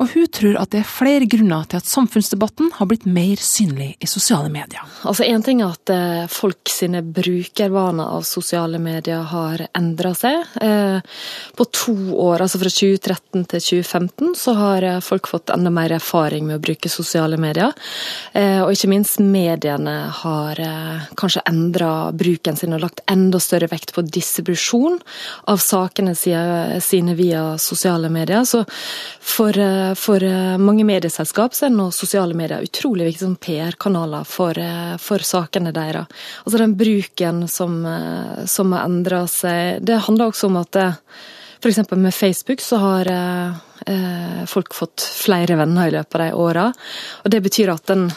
Og 0.00 0.12
hun 0.14 0.28
tror 0.32 0.58
at 0.62 0.72
det 0.74 0.82
er 0.82 0.88
flere 0.88 1.28
grunner 1.30 1.66
til 1.68 1.80
at 1.80 1.88
samfunnsdebatten 1.88 2.72
har 2.78 2.88
blitt 2.90 3.06
mer 3.06 3.40
synlig 3.40 3.92
i 4.00 4.08
sosiale 4.10 4.50
medier. 4.52 4.82
Altså 5.08 5.26
Én 5.26 5.44
ting 5.44 5.62
er 5.62 5.72
at 5.74 5.92
eh, 5.92 6.24
folk 6.30 6.70
sine 6.70 7.02
brukervaner 7.04 8.16
av 8.16 8.26
sosiale 8.26 8.80
medier 8.82 9.24
har 9.30 9.66
endra 9.78 10.12
seg. 10.16 10.46
Eh, 10.62 11.00
på 11.58 11.66
to 11.74 11.96
år, 12.16 12.44
altså 12.44 12.60
fra 12.62 12.72
2013 12.72 13.46
til 13.52 13.64
2015, 13.68 14.34
så 14.38 14.56
har 14.58 14.86
eh, 14.86 15.00
folk 15.04 15.30
fått 15.30 15.52
enda 15.62 15.70
mer 15.70 15.94
erfaring 15.94 16.46
med 16.48 16.58
å 16.58 16.62
bruke 16.62 16.90
sosiale 16.90 17.38
medier. 17.40 17.72
Eh, 18.34 18.60
og 18.64 18.72
ikke 18.74 18.90
minst 18.90 19.20
mediene 19.22 19.94
har 20.22 20.58
eh, 20.60 21.04
kanskje 21.18 21.44
endra 21.46 22.10
bruken 22.12 22.58
sin 22.58 22.74
og 22.74 22.82
lagt 22.82 23.02
enda 23.10 23.38
større 23.42 23.70
vekt 23.70 23.94
på 23.94 24.02
distribusjon 24.02 24.98
av 25.52 25.62
sakene 25.62 26.16
sine 26.16 27.14
via 27.18 27.44
sosiale 27.62 28.10
medier. 28.10 28.42
Så 28.48 28.64
for, 28.66 29.54
eh, 29.54 29.92
for 29.98 30.26
mange 30.58 30.86
medieselskap 30.88 31.54
så 31.54 31.68
er 31.68 31.76
nå 31.76 31.90
sosiale 31.94 32.34
medier 32.34 32.64
utrolig 32.66 33.12
viktige 33.12 33.28
som 33.28 33.36
PR-kanaler 33.38 34.26
for, 34.26 34.58
for, 34.98 35.22
sakene 35.22 35.70
deres. 35.74 36.10
Altså 36.42 36.58
den 36.58 36.74
bruken 36.78 37.46
som, 37.48 37.78
som 38.50 38.74
har 38.74 38.88
endra 38.88 39.22
seg. 39.30 39.84
Det 39.86 40.00
handler 40.08 40.32
også 40.32 40.50
om 40.50 40.58
at 40.64 40.80
F.eks. 41.62 41.90
med 41.90 42.14
Facebook 42.14 42.60
så 42.60 42.76
har 42.76 43.06
eh, 43.06 44.44
folk 44.46 44.74
fått 44.74 45.02
flere 45.02 45.56
venner 45.56 45.88
i 45.88 45.94
løpet 45.94 46.14
av 46.18 46.24
de 46.24 46.32
åra. 46.34 46.64
Og 47.22 47.30
det 47.30 47.38
betyr 47.44 47.70
at 47.70 47.86
den 47.86 48.08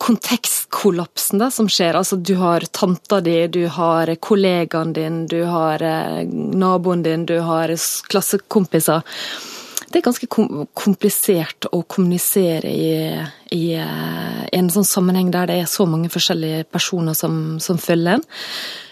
kontekstkollapsen 0.00 1.40
da, 1.40 1.50
som 1.52 1.68
skjer, 1.72 1.96
altså 1.96 2.16
du 2.16 2.34
har 2.40 2.64
tanta 2.72 3.20
di, 3.24 3.46
du 3.52 3.64
har 3.72 4.12
kollegaen 4.20 4.92
din, 4.96 5.22
du 5.28 5.42
har 5.48 5.82
eh, 5.84 6.20
naboen 6.28 7.04
din, 7.04 7.24
du 7.28 7.38
har 7.44 7.72
klassekompiser. 8.12 9.04
Det 9.90 9.98
er 9.98 10.06
ganske 10.06 10.28
komplisert 10.76 11.66
å 11.72 11.80
kommunisere 11.82 12.70
i, 12.70 12.92
i, 13.56 13.64
i 13.74 14.60
en 14.60 14.70
sånn 14.70 14.86
sammenheng 14.86 15.32
der 15.34 15.48
det 15.50 15.58
er 15.64 15.72
så 15.72 15.88
mange 15.88 16.12
forskjellige 16.12 16.68
personer 16.70 17.16
som, 17.18 17.58
som 17.58 17.80
følger 17.80 18.20
en. 18.20 18.28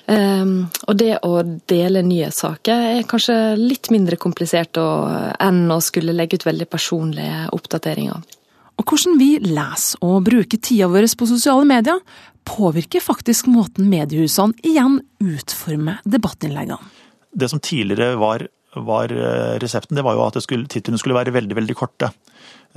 Um, 0.08 0.70
og 0.88 0.96
det 0.96 1.18
å 1.26 1.42
dele 1.68 2.00
nyhetssaker 2.06 2.84
er 2.94 3.08
kanskje 3.08 3.34
litt 3.60 3.90
mindre 3.92 4.16
komplisert 4.16 4.80
enn 4.80 5.66
å 5.68 5.80
skulle 5.84 6.16
legge 6.16 6.40
ut 6.40 6.46
veldig 6.48 6.68
personlige 6.72 7.42
oppdateringer. 7.52 8.24
Og 8.78 8.86
hvordan 8.86 9.18
vi 9.18 9.32
leser 9.42 10.00
og 10.06 10.22
bruker 10.28 10.60
tida 10.62 10.88
vår 10.88 11.08
på 11.18 11.28
sosiale 11.28 11.66
medier, 11.68 11.98
påvirker 12.48 13.04
faktisk 13.04 13.50
måten 13.52 13.90
mediehusene 13.90 14.56
igjen 14.64 15.00
utformer 15.20 16.00
debattinnleggene. 16.08 16.80
Det 17.28 17.50
som 17.50 17.60
tidligere 17.60 18.16
var, 18.16 18.46
var 18.78 19.12
eh, 19.12 19.58
resepten, 19.60 19.98
det 19.98 20.06
var 20.06 20.16
jo 20.16 20.24
at 20.24 20.38
titlene 20.48 21.00
skulle 21.00 21.18
være 21.18 21.34
veldig, 21.34 21.58
veldig 21.58 21.76
korte. 21.76 22.12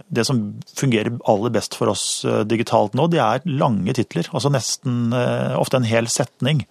Det 0.07 0.25
som 0.27 0.41
fungerer 0.75 1.13
aller 1.29 1.53
best 1.53 1.77
for 1.77 1.91
oss 1.91 2.25
eh, 2.27 2.41
digitalt 2.49 2.97
nå, 2.97 3.07
det 3.11 3.21
er 3.23 3.45
lange 3.47 3.95
titler. 3.95 4.27
Altså 4.33 4.51
nesten 4.51 5.13
eh, 5.15 5.55
ofte 5.59 5.79
en 5.79 5.87
hel 5.87 6.09
setning 6.11 6.65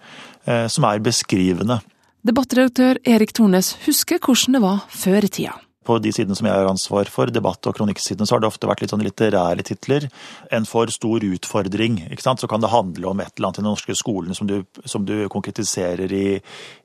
som 0.45 0.85
er 0.89 1.01
beskrivende. 1.03 1.79
Debattredaktør 2.21 2.99
Erik 3.09 3.33
Tornes 3.33 3.75
husker 3.87 4.21
hvordan 4.21 4.57
det 4.57 4.61
var 4.61 4.81
før 4.93 5.25
i 5.25 5.29
tida. 5.39 5.57
På 5.81 5.95
de 5.97 6.11
sidene 6.13 6.35
som 6.37 6.45
jeg 6.45 6.53
har 6.53 6.67
ansvar 6.69 7.09
for, 7.09 7.31
debatt- 7.33 7.65
og 7.65 7.73
kronikksidene, 7.73 8.27
så 8.29 8.35
har 8.35 8.43
det 8.43 8.51
ofte 8.51 8.67
vært 8.69 8.83
litt 8.83 8.91
sånn 8.93 9.01
litterære 9.01 9.65
titler. 9.65 10.05
En 10.53 10.67
for 10.69 10.91
stor 10.93 11.25
utfordring. 11.25 11.97
ikke 12.13 12.21
sant? 12.21 12.43
Så 12.43 12.49
kan 12.51 12.61
det 12.61 12.69
handle 12.69 13.09
om 13.09 13.23
et 13.23 13.33
eller 13.33 13.49
annet 13.49 13.57
i 13.57 13.63
den 13.63 13.69
norske 13.71 13.95
skolen 13.97 14.37
som 14.37 14.45
du, 14.45 14.59
som 14.85 15.07
du 15.07 15.25
konkretiserer 15.33 16.13
i, 16.13 16.37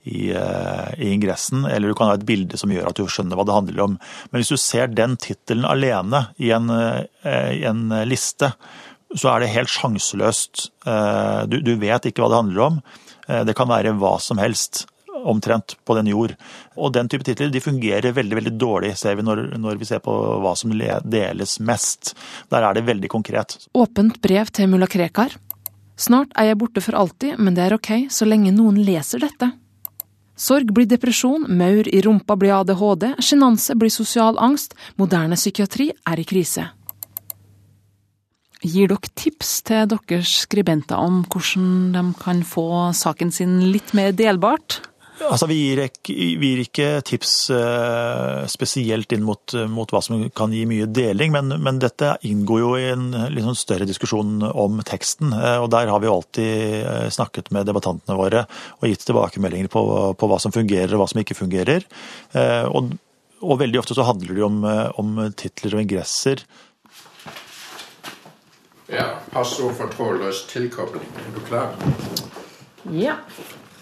i, 0.09 0.33
uh, 0.33 0.97
i, 0.97 1.13
ingressen, 1.13 1.69
eller 1.69 1.93
du 1.93 1.99
kan 1.99 2.09
ha 2.09 2.17
et 2.17 2.25
bilde 2.25 2.57
som 2.57 2.73
gjør 2.73 2.89
at 2.89 2.97
du 2.97 3.05
skjønner 3.05 3.37
hva 3.37 3.45
det 3.45 3.59
handler 3.59 3.85
om. 3.85 4.01
Men 4.33 4.41
hvis 4.41 4.55
du 4.55 4.57
ser 4.57 4.89
den 4.89 5.21
tittelen 5.21 5.69
alene 5.69 6.31
i 6.41 6.55
en, 6.57 6.73
uh, 6.73 7.05
i 7.53 7.67
en, 7.69 7.91
liste, 8.09 8.55
så 9.13 9.35
er 9.35 9.45
det 9.45 9.53
helt 9.53 9.71
sjanseløst. 9.71 10.71
Du, 11.47 11.61
du 11.63 11.77
vet 11.79 12.09
ikke 12.09 12.25
hva 12.25 12.31
det 12.33 12.41
handler 12.41 12.65
om. 12.65 12.81
Det 13.27 13.57
kan 13.59 13.69
være 13.71 13.95
hva 13.99 14.17
som 14.23 14.39
helst 14.39 14.85
omtrent 15.27 15.77
på 15.85 15.95
den 15.99 16.07
jord. 16.07 16.35
Og 16.77 16.93
den 16.95 17.09
type 17.11 17.25
titler 17.27 17.51
de 17.53 17.63
fungerer 17.63 18.15
veldig 18.15 18.39
veldig 18.39 18.55
dårlig, 18.61 18.93
ser 18.99 19.17
vi 19.19 19.25
når, 19.27 19.43
når 19.61 19.81
vi 19.81 19.89
ser 19.89 20.03
på 20.05 20.15
hva 20.43 20.55
som 20.59 20.75
deles 21.05 21.59
mest. 21.61 22.15
Der 22.53 22.63
er 22.63 22.77
det 22.77 22.87
veldig 22.87 23.11
konkret. 23.13 23.59
Åpent 23.75 24.21
brev 24.23 24.53
til 24.55 24.71
mulla 24.71 24.89
Krekar. 24.91 25.37
Snart 25.97 26.35
er 26.37 26.51
jeg 26.51 26.61
borte 26.61 26.83
for 26.85 26.97
alltid, 26.99 27.39
men 27.41 27.57
det 27.57 27.67
er 27.67 27.77
ok 27.79 27.93
så 28.13 28.29
lenge 28.29 28.53
noen 28.53 28.77
leser 28.85 29.23
dette. 29.25 29.51
Sorg 30.37 30.69
blir 30.77 30.85
depresjon, 30.85 31.47
maur 31.49 31.89
i 31.89 32.03
rumpa 32.05 32.37
blir 32.37 32.53
ADHD, 32.59 33.15
sjenanse 33.25 33.73
blir 33.81 33.93
sosial 33.93 34.37
angst, 34.37 34.77
moderne 35.01 35.39
psykiatri 35.39 35.89
er 36.05 36.21
i 36.21 36.27
krise. 36.29 36.67
Gir 38.67 38.91
dere 38.91 39.15
tips 39.15 39.61
til 39.69 39.87
deres 39.93 40.33
skribenter 40.43 40.99
om 40.99 41.23
hvordan 41.31 41.95
de 41.95 42.05
kan 42.19 42.43
få 42.47 42.91
saken 42.97 43.31
sin 43.35 43.61
litt 43.71 43.93
mer 43.95 44.15
delbart? 44.17 44.81
Altså, 45.17 45.47
vi, 45.49 45.57
gir 45.71 45.81
vi, 45.81 46.49
gir 46.51 46.61
ikke, 46.61 46.87
tips 47.07 47.31
uh, 47.55 48.43
spesielt 48.53 49.15
inn 49.17 49.25
mot, 49.25 49.55
mot, 49.73 49.89
hva 49.89 50.03
som 50.05 50.27
kan 50.37 50.53
gi 50.53 50.67
mye 50.69 50.89
deling, 50.93 51.33
men, 51.33 51.55
men 51.63 51.81
dette 51.81 52.17
inngår 52.29 52.61
jo 52.61 52.73
i 52.77 52.91
en 52.91 53.07
liksom 53.33 53.57
større 53.57 53.89
diskusjon 53.89 54.45
om 54.51 54.83
teksten. 54.85 55.33
Uh, 55.33 55.63
og 55.63 55.71
Der 55.73 55.89
har 55.93 56.03
vi 56.05 56.13
alltid 56.13 56.85
uh, 56.85 57.09
snakket 57.13 57.49
med 57.55 57.69
debattantene 57.71 58.19
våre 58.19 58.45
og 58.83 58.91
gitt 58.91 59.07
tilbakemeldinger 59.09 59.73
på, 59.73 59.87
på, 60.21 60.29
hva 60.29 60.41
som 60.43 60.55
fungerer 60.55 60.93
og 60.93 61.05
hva 61.05 61.09
som 61.13 61.23
ikke 61.23 61.39
fungerer. 61.39 61.89
Og, 62.37 62.93
og, 63.41 63.59
veldig 63.63 63.81
ofte 63.81 63.97
så 63.97 64.05
handler 64.05 64.37
det 64.37 64.45
om, 64.45 64.63
om 65.01 65.19
titler 65.39 65.79
og 65.79 65.87
ingresser. 65.87 66.45
Ja, 68.93 69.07
passord 69.33 69.75
for 69.75 69.91
trådløs 69.91 70.45
tilkobling. 70.51 71.07
Er 71.19 71.35
du 71.35 71.41
klar? 71.49 71.75
Ja. 72.95 73.17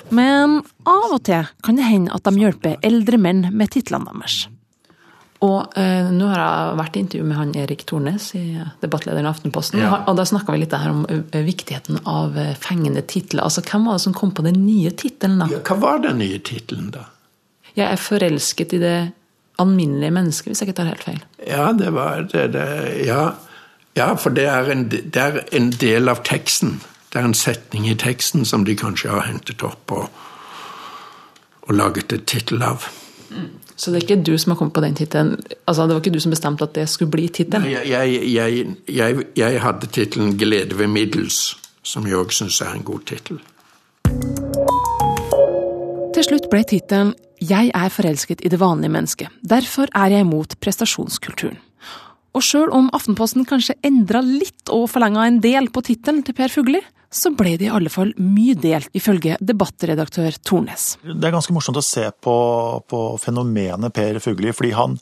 Men 0.09 0.63
av 0.89 1.13
og 1.13 1.23
til 1.27 1.45
kan 1.65 1.77
det 1.77 1.89
hende 1.89 2.13
at 2.17 2.25
de 2.25 2.41
hjelper 2.41 2.81
eldre 2.85 3.21
menn 3.21 3.47
med 3.53 3.73
titlene 3.75 4.09
deres. 4.13 4.47
Og 5.45 5.77
eh, 5.77 6.09
Nå 6.09 6.29
har 6.31 6.41
jeg 6.41 6.77
vært 6.79 6.97
i 6.97 7.03
intervju 7.05 7.27
med 7.29 7.37
han 7.37 7.51
Erik 7.61 7.85
Tornes, 7.89 8.31
i 8.39 8.45
debattlederen 8.81 9.27
i 9.27 9.33
Aftenposten. 9.33 9.83
Ja. 9.83 9.99
Og 10.09 10.17
Da 10.17 10.25
snakka 10.29 10.55
vi 10.55 10.63
litt 10.63 10.77
her 10.77 10.93
om 10.93 11.03
eh, 11.11 11.43
viktigheten 11.45 12.01
av 12.09 12.39
eh, 12.41 12.55
fengende 12.57 13.03
titler. 13.05 13.45
Altså, 13.45 13.65
Hvem 13.67 13.85
var 13.91 13.99
det 13.99 14.07
som 14.07 14.17
kom 14.17 14.33
på 14.33 14.47
den 14.47 14.63
nye 14.65 14.95
tittelen, 14.97 15.43
da? 15.43 15.51
Ja, 15.53 15.61
hva 15.69 15.77
var 15.83 16.01
den 16.07 16.23
nye 16.23 16.41
tittelen, 16.41 16.89
da? 16.95 17.11
Jeg 17.75 17.91
er 17.91 18.01
forelsket 18.01 18.77
i 18.79 18.81
det 18.81 18.99
alminnelige 19.61 20.15
mennesket, 20.15 20.53
hvis 20.53 20.63
jeg 20.63 20.71
ikke 20.71 20.79
tar 20.81 20.93
helt 20.95 21.05
feil. 21.05 21.21
Ja, 21.45 21.67
det 21.77 21.93
var 21.95 22.25
det, 22.31 22.47
det 22.55 22.69
ja. 23.05 23.35
Ja. 23.97 24.15
for 24.17 24.31
det 24.31 24.47
er, 24.51 24.71
en, 24.71 24.89
det 24.91 25.17
er 25.17 25.41
en 25.53 25.71
del 25.71 26.09
av 26.09 26.23
teksten. 26.27 26.81
Det 27.13 27.21
er 27.21 27.29
en 27.29 27.35
setning 27.39 27.89
i 27.89 27.95
teksten 27.95 28.45
som 28.45 28.65
de 28.67 28.77
kanskje 28.77 29.13
har 29.13 29.27
hentet 29.29 29.63
opp 29.63 29.93
og, 29.95 30.09
og 31.63 31.75
laget 31.75 32.13
et 32.13 32.27
tittel 32.27 32.63
av. 32.63 32.89
Mm. 33.31 33.53
Så 33.77 33.91
det 33.91 33.99
er 33.99 34.07
ikke 34.07 34.23
du 34.23 34.37
som 34.39 34.53
har 34.53 34.59
kommet 34.59 34.75
på 34.75 34.83
den 34.85 34.95
tittelen? 34.95 35.35
Altså, 35.67 35.87
det 35.87 35.97
var 35.97 36.03
ikke 36.03 36.15
du 36.15 36.21
som 36.23 36.35
bestemte 36.35 36.67
at 36.67 36.75
det 36.77 36.87
skulle 36.91 37.11
bli 37.11 37.27
tittelen? 37.29 37.67
Jeg, 37.71 37.89
jeg, 38.31 38.67
jeg, 38.89 39.25
jeg, 39.37 39.61
hadde 39.63 39.87
tittelen 39.87 40.39
'Glede 40.39 40.79
ved 40.79 40.87
middels', 40.87 41.57
som 41.83 42.07
jeg 42.07 42.19
òg 42.19 42.31
syns 42.33 42.61
er 42.61 42.75
en 42.75 42.87
god 42.87 43.03
tittel. 43.07 43.41
Til 46.15 46.25
slutt 46.25 46.51
ble 46.51 46.63
tittelen 46.63 47.15
'Jeg 47.43 47.71
er 47.75 47.89
forelsket 47.89 48.41
i 48.45 48.49
det 48.49 48.61
vanlige 48.61 48.91
mennesket'. 48.91 49.31
Derfor 49.43 49.87
er 49.95 50.07
jeg 50.07 50.21
imot 50.21 50.55
prestasjonskulturen. 50.61 51.59
Og 52.35 52.43
sjøl 52.43 52.73
om 52.75 52.89
Aftenposten 52.97 53.47
kanskje 53.47 53.77
endra 53.87 54.19
litt 54.25 54.71
og 54.75 54.89
forlenga 54.91 55.29
en 55.29 55.39
del 55.43 55.71
på 55.71 55.85
tittelen 55.87 56.25
til 56.27 56.35
Per 56.35 56.51
Fugli, 56.51 56.81
så 57.15 57.31
ble 57.31 57.53
det 57.61 57.69
i 57.69 57.71
alle 57.71 57.91
fall 57.93 58.11
mye 58.19 58.57
delt, 58.59 58.89
ifølge 58.99 59.37
debattredaktør 59.39 60.35
Tornes. 60.43 60.97
Det 61.05 61.29
er 61.29 61.35
ganske 61.35 61.55
morsomt 61.55 61.79
å 61.79 61.85
se 61.85 62.09
på, 62.11 62.35
på 62.91 63.03
fenomenet 63.23 63.95
Per 63.95 64.19
Fugli, 64.25 64.51
fordi 64.51 64.73
han 64.75 64.97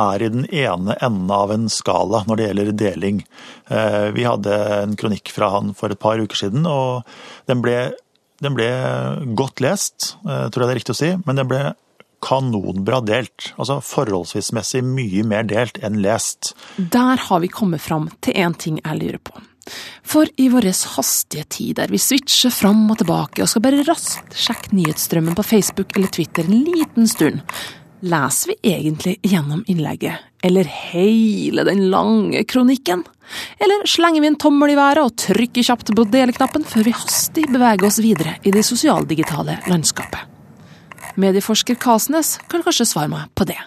er 0.00 0.24
i 0.24 0.30
den 0.32 0.46
ene 0.48 0.96
enden 0.96 1.32
av 1.34 1.52
en 1.52 1.68
skala 1.72 2.22
når 2.28 2.40
det 2.40 2.46
gjelder 2.46 2.72
deling. 2.84 3.20
Eh, 3.68 4.08
vi 4.16 4.24
hadde 4.24 4.56
en 4.78 4.96
kronikk 4.96 5.34
fra 5.34 5.50
han 5.58 5.74
for 5.76 5.92
et 5.92 6.00
par 6.00 6.22
uker 6.22 6.40
siden, 6.40 6.64
og 6.64 7.04
den 7.52 7.60
ble, 7.64 7.76
den 8.40 8.56
ble 8.56 8.70
godt 9.36 9.60
lest, 9.60 10.14
eh, 10.24 10.48
tror 10.48 10.64
jeg 10.64 10.70
det 10.70 10.72
er 10.72 10.80
riktig 10.80 10.96
å 10.96 11.02
si, 11.02 11.12
men 11.28 11.42
den 11.42 11.52
ble 11.52 11.62
kanonbra 12.24 13.00
delt. 13.06 13.52
Altså 13.58 13.80
forholdsvismessig 13.84 14.82
mye 14.86 15.26
mer 15.26 15.46
delt 15.48 15.78
enn 15.84 16.00
lest. 16.04 16.54
Der 16.78 17.28
har 17.28 17.44
vi 17.44 17.52
kommet 17.52 17.84
fram 17.84 18.10
til 18.24 18.36
én 18.38 18.56
ting 18.58 18.82
jeg 18.82 19.00
lurer 19.02 19.22
på. 19.22 19.38
For 20.08 20.28
i 20.40 20.48
våre 20.48 20.72
hastige 20.72 21.44
tider, 21.52 21.90
vi 21.92 22.00
switcher 22.00 22.52
fram 22.54 22.86
og 22.90 23.02
tilbake 23.02 23.44
og 23.44 23.50
skal 23.50 23.64
bare 23.64 23.84
raskt 23.84 24.36
sjekke 24.38 24.72
nyhetsstrømmen 24.76 25.36
på 25.36 25.44
Facebook 25.44 25.92
eller 25.96 26.08
Twitter 26.14 26.48
en 26.48 26.64
liten 26.72 27.10
stund, 27.10 27.42
leser 28.00 28.54
vi 28.54 28.72
egentlig 28.72 29.18
gjennom 29.26 29.64
innlegget, 29.66 30.24
eller 30.44 30.64
hele 30.64 31.66
den 31.66 31.88
lange 31.92 32.44
kronikken? 32.48 33.04
Eller 33.60 33.84
slenger 33.90 34.24
vi 34.24 34.30
en 34.30 34.40
tommel 34.40 34.72
i 34.72 34.78
været 34.78 35.04
og 35.04 35.16
trykker 35.20 35.66
kjapt 35.66 35.92
på 35.92 36.08
deleknappen 36.08 36.64
før 36.64 36.86
vi 36.88 36.96
hastig 36.96 37.48
beveger 37.50 37.90
oss 37.90 38.00
videre 38.00 38.38
i 38.46 38.54
det 38.54 38.64
sosialdigitale 38.64 39.60
landskapet? 39.68 40.37
Medieforsker 41.18 41.78
Kasnes 41.80 42.36
kan 42.48 42.62
kanskje 42.62 42.86
svare 42.86 43.10
meg 43.10 43.26
på 43.34 43.48
det. 43.48 43.58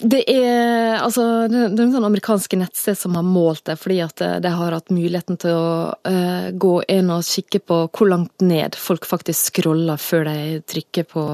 Det 0.00 0.22
er 0.32 0.96
altså, 0.96 1.22
det 1.52 1.58
er 1.60 1.82
en 1.82 1.92
sånn 1.92 2.06
amerikanske 2.08 2.56
nettsted 2.56 2.96
som 2.96 3.18
har 3.18 3.24
målt 3.26 3.66
det, 3.68 3.74
fordi 3.76 3.98
at 4.00 4.22
de 4.40 4.52
har 4.56 4.72
hatt 4.72 4.92
muligheten 4.94 5.36
til 5.42 5.52
å 5.52 5.74
uh, 5.92 6.46
gå 6.56 6.70
inn 6.88 7.12
og 7.12 7.26
kikke 7.28 7.60
på 7.68 7.80
hvor 7.92 8.08
langt 8.08 8.40
ned 8.40 8.78
folk 8.80 9.04
faktisk 9.08 9.50
scroller 9.52 10.00
før 10.00 10.24
de 10.30 10.62
trykker 10.72 11.04
på 11.10 11.24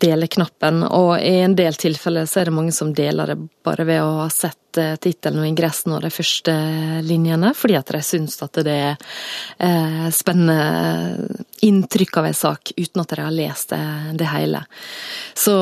deleknappen. 0.00 0.86
Og 0.88 1.18
i 1.20 1.36
en 1.44 1.58
del 1.58 1.76
tilfeller 1.76 2.24
så 2.24 2.40
er 2.40 2.48
det 2.48 2.56
mange 2.56 2.72
som 2.72 2.94
deler 2.96 3.34
det 3.34 3.36
bare 3.66 3.84
ved 3.84 4.00
å 4.06 4.22
ha 4.22 4.30
sett 4.32 4.56
Eh, 4.78 4.96
tittelen 5.02 5.42
og 5.42 5.48
ingressen 5.48 5.94
og 5.96 6.04
de 6.04 6.10
første 6.14 6.52
linjene, 7.02 7.50
fordi 7.56 7.74
at 7.78 7.90
de 7.90 8.00
syns 8.06 8.36
at 8.44 8.60
det 8.62 8.74
er 8.74 9.16
eh, 9.58 10.06
spennende 10.14 11.40
inntrykk 11.66 12.20
av 12.20 12.28
en 12.28 12.36
sak, 12.36 12.72
uten 12.76 13.02
at 13.02 13.10
de 13.10 13.18
har 13.24 13.34
lest 13.34 13.74
det, 13.74 13.80
det, 14.20 14.28
hele. 14.30 14.62
Så 15.34 15.54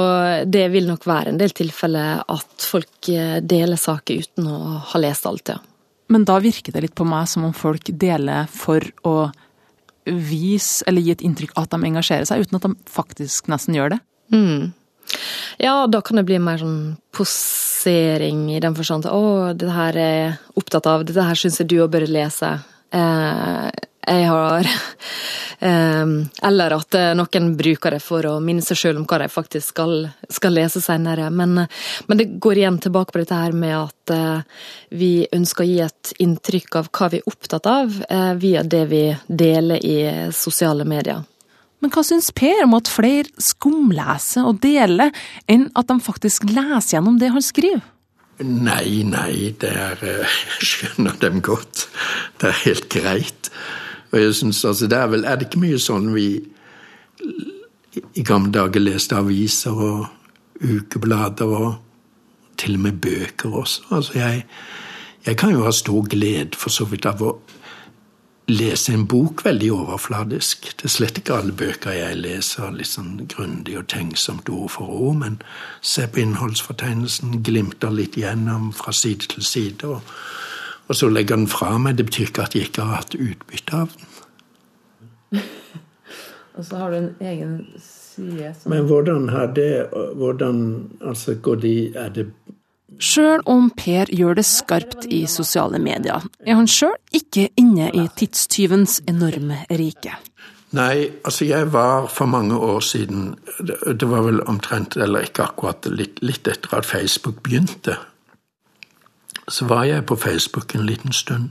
det 0.44 0.66
vil 0.74 0.90
nok 0.90 1.06
være 1.08 1.32
en 1.32 1.40
del 1.40 1.54
tilfeller 1.56 2.20
at 2.28 2.68
folk 2.68 3.08
eh, 3.14 3.38
deler 3.40 3.80
saker 3.80 4.26
uten 4.26 4.50
å 4.52 4.60
ha 4.92 5.00
lest 5.00 5.28
alt, 5.30 5.54
ja. 5.54 5.60
Men 6.08 6.24
da 6.28 6.38
virker 6.40 6.72
det 6.72 6.86
litt 6.86 6.96
på 6.96 7.04
meg 7.08 7.28
som 7.28 7.44
om 7.48 7.56
folk 7.56 7.90
deler 7.92 8.48
for 8.52 8.84
å 9.08 9.30
vise 10.08 10.84
eller 10.88 11.04
gi 11.04 11.12
et 11.12 11.24
inntrykk 11.24 11.52
av 11.56 11.66
at 11.66 11.74
de 11.74 11.88
engasjerer 11.90 12.28
seg, 12.28 12.44
uten 12.44 12.60
at 12.60 12.64
de 12.64 12.92
faktisk 12.92 13.50
nesten 13.52 13.76
gjør 13.76 13.96
det. 13.96 13.98
Mm. 14.32 14.70
Ja, 15.60 15.86
da 15.88 16.00
kan 16.04 16.20
det 16.20 16.26
bli 16.28 16.38
mer 16.40 16.60
sånn 16.60 16.96
posering 17.78 18.54
i 18.54 18.60
den 18.60 18.74
forstand 18.74 19.06
at 19.06 19.12
å, 19.12 19.52
det 19.54 19.70
her 19.70 19.96
er 19.96 20.38
opptatt 20.58 20.86
av, 20.86 21.04
dette 21.04 21.22
her 21.22 21.34
syns 21.38 21.60
jeg 21.60 21.68
du 21.70 21.78
òg 21.82 21.92
bør 21.92 22.06
lese. 22.10 22.58
Eh, 22.90 23.68
jeg 24.08 24.24
har 24.24 24.64
eh, 25.68 26.06
Eller 26.48 26.72
at 26.72 26.94
eh, 26.96 27.10
noen 27.14 27.50
bruker 27.56 27.92
det 27.92 28.00
for 28.00 28.24
å 28.26 28.38
minne 28.40 28.64
seg 28.64 28.80
sjøl 28.80 28.98
om 28.98 29.06
hva 29.06 29.20
de 29.20 29.28
faktisk 29.28 29.74
skal, 29.74 30.08
skal 30.30 30.56
lese 30.56 30.80
senere. 30.80 31.30
Men, 31.30 31.66
men, 32.06 32.18
det 32.18 32.30
går 32.40 32.58
igjen 32.62 32.80
tilbake 32.82 33.12
på 33.12 33.22
dette 33.22 33.38
her 33.38 33.52
med 33.52 33.76
at 33.76 34.14
eh, 34.16 34.60
vi 34.90 35.12
ønsker 35.30 35.64
å 35.64 35.68
gi 35.68 35.80
et 35.84 36.14
inntrykk 36.18 36.80
av 36.80 36.90
hva 36.90 37.10
vi 37.12 37.22
er 37.22 37.30
opptatt 37.30 37.68
av, 37.68 37.98
eh, 38.08 38.32
via 38.40 38.64
det 38.64 38.86
vi 38.90 39.04
deler 39.28 39.84
i 39.84 39.98
sosiale 40.34 40.88
medier. 40.88 41.22
Men 41.78 41.92
hva 41.94 42.02
syns 42.02 42.32
Per 42.34 42.64
om 42.64 42.74
at 42.78 42.90
flere 42.90 43.30
skumleser 43.42 44.48
og 44.48 44.58
deler, 44.64 45.12
enn 45.50 45.68
at 45.78 45.90
de 45.90 45.98
faktisk 46.02 46.48
leser 46.50 46.96
gjennom 46.96 47.20
det 47.20 47.30
han 47.34 47.44
skriver? 47.44 47.84
Nei, 48.38 49.02
nei, 49.02 49.50
det 49.58 49.70
er 49.74 50.02
eh, 50.06 50.36
Jeg 50.46 50.66
skjønner 50.70 51.16
dem 51.22 51.40
godt. 51.42 51.88
Det 52.38 52.52
er 52.52 52.60
helt 52.64 52.88
greit. 52.92 53.50
Og 54.12 54.20
jeg 54.20 54.34
synes 54.38 54.64
altså, 54.64 54.86
det 54.86 54.98
er 54.98 55.10
vel 55.10 55.26
Er 55.26 55.36
det 55.36 55.48
ikke 55.48 55.62
mye 55.62 55.80
sånn 55.82 56.12
vi 56.14 56.28
i 58.14 58.22
gamle 58.22 58.52
dager 58.54 58.80
leste 58.80 59.18
aviser 59.18 59.74
og 59.74 60.06
ukeblader 60.62 61.50
og 61.50 61.72
til 62.58 62.78
og 62.78 62.84
med 62.86 63.00
bøker 63.02 63.58
også? 63.58 63.88
Altså, 63.90 64.18
jeg, 64.18 64.44
jeg 65.26 65.36
kan 65.36 65.52
jo 65.54 65.66
ha 65.66 65.74
stor 65.74 66.06
glede 66.10 66.58
for 66.58 66.70
så 66.70 66.86
vidt 66.86 67.10
av 67.10 67.22
å 67.26 67.34
lese 68.48 68.92
en 68.92 69.04
bok 69.06 69.44
veldig 69.44 69.68
overfladisk. 69.72 70.70
Det 70.80 70.88
er 70.88 70.92
slett 70.92 71.20
ikke 71.20 71.36
alle 71.36 71.54
bøker 71.56 71.96
jeg 71.96 72.20
leser 72.22 72.72
litt 72.72 72.90
sånn 72.90 73.18
grundig 73.28 73.76
og 73.80 73.88
tenksomt 73.92 74.48
ord 74.52 74.72
for 74.72 74.88
ord, 74.88 75.18
men 75.22 75.38
se 75.84 76.06
på 76.08 76.22
innholdsfortegnelsen, 76.22 77.42
glimter 77.44 77.92
litt 77.92 78.16
gjennom 78.16 78.70
fra 78.76 78.94
side 78.96 79.28
til 79.34 79.44
side, 79.44 79.88
og, 79.88 80.00
og 80.88 80.96
så 80.96 81.10
legger 81.12 81.36
den 81.36 81.50
fra 81.52 81.74
meg. 81.76 81.98
Det 81.98 82.08
betyr 82.08 82.32
ikke 82.32 82.48
at 82.48 82.56
jeg 82.56 82.70
ikke 82.70 82.88
har 82.88 83.02
hatt 83.02 83.18
utbytte 83.18 83.82
av 83.82 83.92
den. 83.92 85.44
og 86.56 86.64
så 86.64 86.80
har 86.80 86.92
du 86.94 87.02
en 87.02 87.14
egen 87.20 87.56
side 87.76 88.54
som 88.56 88.72
Men 88.72 88.86
hvordan 88.88 89.28
har 89.28 89.50
det 89.52 89.90
Hvordan 89.92 90.62
altså 91.04 91.34
går 91.34 91.60
de 91.60 91.74
Er 91.92 92.08
det 92.08 92.24
Sjøl 92.96 93.42
om 93.44 93.68
Per 93.76 94.08
gjør 94.08 94.38
det 94.38 94.46
skarpt 94.48 95.04
i 95.12 95.26
sosiale 95.28 95.78
medier, 95.82 96.24
er 96.40 96.56
han 96.56 96.68
sjøl 96.70 96.96
ikke 97.14 97.50
inne 97.60 97.90
i 97.92 98.06
tidstyvens 98.16 99.02
enorme 99.10 99.60
rike. 99.68 100.16
Nei, 100.76 101.08
altså 101.24 101.46
jeg 101.48 101.70
var 101.72 102.08
for 102.12 102.28
mange 102.28 102.56
år 102.56 102.80
siden 102.84 103.38
Det 103.60 104.08
var 104.08 104.26
vel 104.26 104.42
omtrent, 104.44 104.96
eller 104.96 105.24
ikke 105.24 105.46
akkurat, 105.46 105.86
litt, 105.88 106.20
litt 106.20 106.48
etter 106.48 106.76
at 106.76 106.84
Facebook 106.84 107.42
begynte. 107.42 107.96
Så 109.48 109.64
var 109.64 109.84
jeg 109.88 110.04
på 110.06 110.16
Facebook 110.16 110.74
en 110.74 110.86
liten 110.86 111.12
stund. 111.12 111.48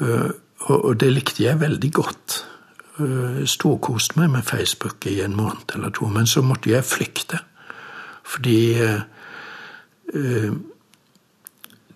Eh, 0.00 0.30
og 0.68 1.00
det 1.00 1.12
likte 1.12 1.42
jeg 1.42 1.60
veldig 1.60 1.92
godt. 1.92 2.44
Eh, 3.00 3.44
storkoste 3.48 4.20
meg 4.20 4.30
med 4.30 4.44
Facebook 4.44 5.06
i 5.06 5.20
en 5.24 5.36
måned 5.36 5.74
eller 5.74 5.90
to, 5.90 6.08
men 6.12 6.26
så 6.26 6.44
måtte 6.44 6.70
jeg 6.70 6.84
flykte. 6.84 7.40
Fordi 8.22 8.58
Eh, 8.84 9.00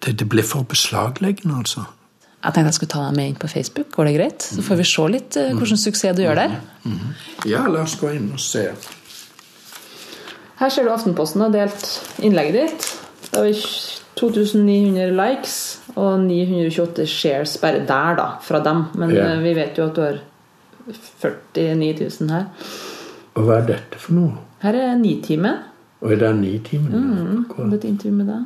det, 0.02 0.12
det 0.18 0.28
ble 0.28 0.42
for 0.46 0.66
beslagleggende, 0.68 1.58
altså. 1.58 1.84
Jeg 2.42 2.56
tenkte 2.56 2.72
jeg 2.72 2.74
skulle 2.74 2.90
ta 2.90 3.04
deg 3.06 3.14
med 3.16 3.28
inn 3.30 3.38
på 3.38 3.48
Facebook. 3.50 3.92
Går 3.94 4.08
det 4.08 4.14
greit? 4.16 4.42
Så 4.42 4.64
får 4.66 4.80
vi 4.80 4.86
se 4.90 5.04
litt 5.14 5.36
uh, 5.38 5.52
hvordan 5.54 5.78
suksess 5.78 6.16
du 6.18 6.22
gjør 6.24 6.40
der. 6.40 6.56
Mm 6.82 6.92
-hmm. 6.98 7.12
Ja, 7.50 7.66
la 7.66 7.82
oss 7.82 7.94
gå 8.00 8.10
inn 8.10 8.32
og 8.32 8.40
se. 8.40 8.64
Her 10.58 10.68
ser 10.68 10.82
du 10.84 10.90
Aftenposten 10.90 11.40
har 11.40 11.48
delt 11.48 11.86
innlegget 12.18 12.54
ditt. 12.54 12.98
Det 13.30 13.38
har 13.38 13.52
2900 14.16 15.10
likes 15.10 15.80
og 15.94 16.20
928 16.20 17.06
shares 17.06 17.56
bare 17.58 17.86
der, 17.86 18.16
da, 18.16 18.26
fra 18.42 18.60
dem. 18.64 18.84
Men 18.94 19.10
ja. 19.10 19.40
vi 19.40 19.54
vet 19.54 19.78
jo 19.78 19.86
at 19.86 19.96
du 19.96 20.02
har 20.02 20.18
49 21.54 22.10
000 22.20 22.30
her. 22.30 22.44
Og 23.34 23.42
hva 23.42 23.58
er 23.58 23.66
dette 23.66 23.98
for 23.98 24.12
noe? 24.12 24.32
Her 24.62 24.74
er 24.74 24.96
Nitimen. 24.98 25.54
Og 26.02 26.10
det 26.10 26.26
er 26.26 26.34
ni 26.34 26.58
timer? 26.58 26.98
Mm, 26.98 27.72
et 27.72 27.84
intervju 27.84 28.12
med 28.12 28.26
deg. 28.26 28.42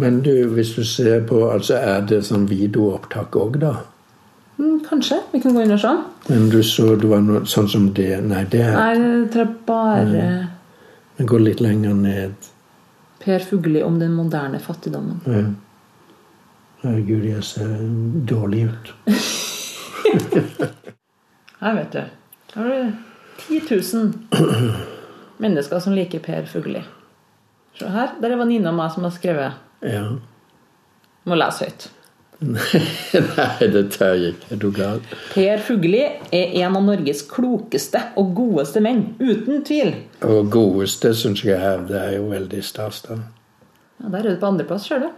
Men 0.00 0.20
du, 0.24 0.32
hvis 0.54 0.74
du 0.74 0.84
ser 0.84 1.26
på 1.26 1.42
altså 1.50 1.74
Er 1.76 2.04
det 2.08 2.22
sånn 2.24 2.46
videoopptak 2.48 3.36
òg, 3.36 3.58
da? 3.60 3.72
Mm, 4.56 4.78
kanskje. 4.86 5.18
Vi 5.32 5.40
kan 5.42 5.56
gå 5.56 5.64
inn 5.64 5.74
og 5.74 5.80
se. 5.82 5.90
Men 6.28 6.46
du 6.52 6.62
så 6.64 6.94
det 7.00 7.10
var 7.10 7.24
noe 7.24 7.42
sånn 7.48 7.68
som 7.68 7.90
det 7.96 8.20
Nei, 8.24 8.44
det 8.52 8.62
er 8.64 8.76
Nei, 8.76 8.94
jeg 9.00 9.26
tror 9.34 9.50
bare 9.66 10.22
Vi 11.18 11.26
går 11.28 11.44
litt 11.44 11.60
lenger 11.60 11.98
ned. 11.98 12.48
Per 13.20 13.44
Fugli 13.44 13.82
om 13.84 13.98
den 14.00 14.14
moderne 14.16 14.60
fattigdommen. 14.64 15.20
Ja. 15.28 15.42
Herregud, 16.80 17.26
jeg 17.28 17.44
ser 17.44 17.74
dårlig 18.30 18.70
ut. 18.70 18.94
Her, 21.60 21.74
vet 21.76 21.92
du. 21.92 22.00
Her 22.54 22.62
har 22.64 22.70
du 22.72 22.92
10 23.44 23.60
000 23.68 24.99
mennesker 25.40 25.80
som 25.82 25.94
liker 25.96 26.22
Per 26.24 26.46
Fugli. 26.50 26.82
Se 27.78 27.88
her. 27.88 28.12
Der 28.20 28.36
var 28.36 28.48
Nina 28.48 28.72
og 28.72 28.78
meg 28.78 28.92
som 28.94 29.06
har 29.06 29.14
skrevet. 29.14 29.56
Ja. 29.86 30.04
Må 31.28 31.38
lese 31.38 31.68
høyt. 31.68 31.88
Nei, 32.40 33.66
det 33.68 33.82
tør 33.92 34.14
jeg 34.16 34.32
ikke. 34.34 34.46
Er 34.54 34.60
du 34.62 34.68
gal? 34.72 35.02
Per 35.34 35.60
Fugli 35.64 36.00
er 36.06 36.54
en 36.62 36.78
av 36.78 36.86
Norges 36.86 37.20
klokeste 37.28 38.00
og 38.20 38.32
godeste 38.38 38.80
menn. 38.84 39.02
Uten 39.20 39.60
tvil. 39.68 39.92
Og 40.24 40.48
godeste 40.52 41.12
syns 41.16 41.44
jeg 41.44 41.58
er, 41.58 41.84
det 41.88 41.98
er 42.00 42.14
jo 42.16 42.30
veldig 42.30 42.62
stas, 42.64 43.02
da. 43.08 43.18
Ja, 44.00 44.08
Der 44.14 44.24
er 44.24 44.34
du 44.34 44.40
på 44.40 44.48
andreplass, 44.48 44.88
ser 44.88 45.04
du. 45.04 45.10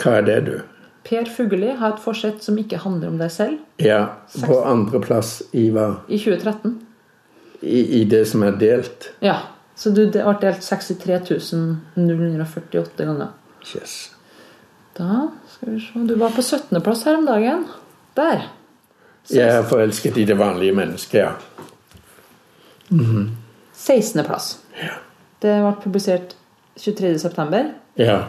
Hva 0.00 0.16
er 0.20 0.26
det, 0.28 0.38
du? 0.48 0.56
Per 1.06 1.28
Fugli 1.30 1.68
har 1.78 1.92
et 1.94 2.02
forsett 2.02 2.42
som 2.42 2.56
ikke 2.58 2.80
handler 2.82 3.12
om 3.12 3.20
deg 3.20 3.30
selv. 3.30 3.60
Ja, 3.78 4.00
på 4.42 4.58
andreplass 4.66 5.38
i 5.54 5.68
hva? 5.74 6.00
I 6.08 6.18
2013. 6.18 6.80
I, 7.60 8.00
I, 8.00 8.04
det 8.04 8.24
som 8.28 8.42
er 8.42 8.58
delt? 8.60 9.10
Ja. 9.24 9.38
Så 9.76 9.90
du, 9.92 10.06
det 10.10 10.24
ble 10.24 10.36
delt 10.40 10.64
63 10.64 11.20
048 11.96 13.04
ganger. 13.04 13.32
Yes. 13.74 13.96
Da 14.96 15.28
skal 15.50 15.74
vi 15.74 15.80
se 15.80 16.04
Du 16.08 16.14
var 16.14 16.30
på 16.36 16.40
17.-plass 16.40 17.04
her 17.04 17.18
om 17.18 17.26
dagen. 17.26 17.66
Der. 18.16 18.46
Jeg 19.30 19.48
er 19.58 19.66
forelsket 19.68 20.16
i 20.16 20.24
det 20.24 20.38
vanlige 20.38 20.72
mennesket, 20.72 21.18
ja. 21.18 21.32
Mm 22.88 23.04
-hmm. 23.04 23.28
16.-plass. 23.74 24.58
Ja. 24.80 24.96
Det 25.42 25.60
ble 25.62 25.74
publisert 25.82 26.36
23.9. 26.78 27.64
Ja. 27.96 28.24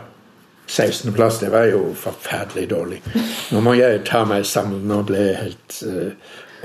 16.-plass, 0.67 1.39
det 1.39 1.49
var 1.49 1.63
jo 1.63 1.93
forferdelig 1.93 2.69
dårlig. 2.69 3.03
Nå 3.51 3.59
må 3.59 3.73
jeg 3.73 4.01
ta 4.05 4.25
meg 4.25 4.45
sammen. 4.45 4.83
Nå 4.87 5.01
ble 5.07 5.17
jeg 5.17 5.35
helt 5.35 5.83
uh, 5.87 6.11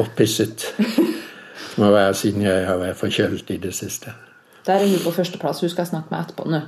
opphisset. 0.02 0.74
Det 1.72 1.80
må 1.80 1.90
være 1.90 2.14
siden 2.14 2.42
jeg 2.42 2.66
har 2.66 2.76
vært 2.76 3.00
forkjølt 3.00 3.50
i 3.50 3.56
det 3.56 3.74
siste. 3.74 4.12
Der 4.66 4.72
er 4.74 4.86
hun 4.86 5.00
på 5.04 5.10
førsteplass. 5.10 5.60
Hun 5.60 5.72
skal 5.72 5.86
snakke 5.86 6.12
med 6.12 6.20
etterpå 6.20 6.48
nå. 6.50 6.60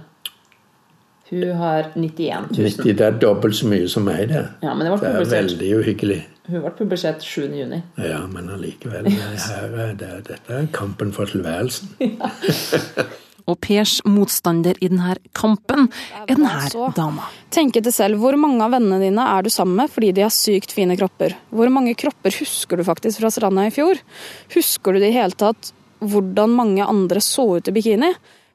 Hun 1.31 1.43
har 1.57 1.91
91 1.97 2.51
000. 2.51 2.71
90, 2.71 2.99
det 2.99 3.01
er 3.01 3.19
dobbelt 3.19 3.57
så 3.57 3.69
mye 3.69 3.89
som 3.89 4.05
meg, 4.05 4.29
det. 4.29 4.47
Ja, 4.63 4.75
det, 4.75 5.01
det, 5.01 5.11
er 5.11 5.29
veldig 5.31 5.71
uhyggelig. 5.79 6.21
Hun 6.49 6.61
ble 6.61 6.73
publisert 6.79 7.25
7. 7.25 7.47
juni. 7.57 7.81
Ja, 7.99 8.21
men 8.29 8.51
allikevel. 8.53 9.09
Det, 9.09 10.11
dette 10.29 10.59
er 10.59 10.67
kampen 10.73 11.13
for 11.13 11.31
tilværelsen. 11.31 11.95
Ja. 12.05 12.31
Og 13.51 13.59
Pers 13.61 13.99
motstander 14.09 14.79
i 14.81 14.89
denne 14.89 15.17
kampen 15.37 15.89
er 16.17 16.29
denne 16.31 16.93
dama. 16.97 17.27
Tenk 17.53 17.77
etter 17.77 17.93
selv, 17.93 18.21
hvor 18.23 18.39
mange 18.41 18.63
av 18.65 18.73
vennene 18.73 19.03
dine 19.03 19.27
er 19.35 19.45
du 19.45 19.51
sammen 19.53 19.77
med 19.83 19.93
fordi 19.93 20.15
de 20.17 20.25
har 20.25 20.33
sykt 20.33 20.73
fine 20.73 20.97
kropper? 20.97 21.37
Hvor 21.53 21.73
mange 21.73 21.93
kropper 21.99 22.35
husker 22.41 22.81
du 22.81 22.87
faktisk 22.89 23.21
fra 23.21 23.33
stranda 23.35 23.67
i 23.69 23.75
fjor? 23.75 24.01
Husker 24.55 24.95
du 24.95 25.03
i 25.03 25.05
det 25.07 25.13
hele 25.17 25.37
tatt 25.37 25.75
hvordan 26.05 26.57
mange 26.57 26.85
andre 26.85 27.21
så 27.25 27.47
ut 27.59 27.69
i 27.69 27.77
bikini? 27.77 28.11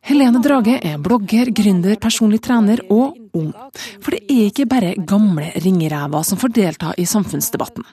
Helene 0.07 0.39
Drage 0.41 0.77
er 0.85 0.97
blogger, 1.03 1.51
gründer, 1.53 1.97
personlig 2.01 2.39
trener 2.45 2.79
og 2.89 3.17
ung. 3.35 3.51
For 4.01 4.15
det 4.15 4.21
er 4.31 4.45
ikke 4.47 4.67
bare 4.69 4.95
gamle 4.97 5.51
ringerever 5.59 6.23
som 6.25 6.39
får 6.39 6.53
delta 6.55 6.93
i 6.97 7.05
samfunnsdebatten. 7.09 7.85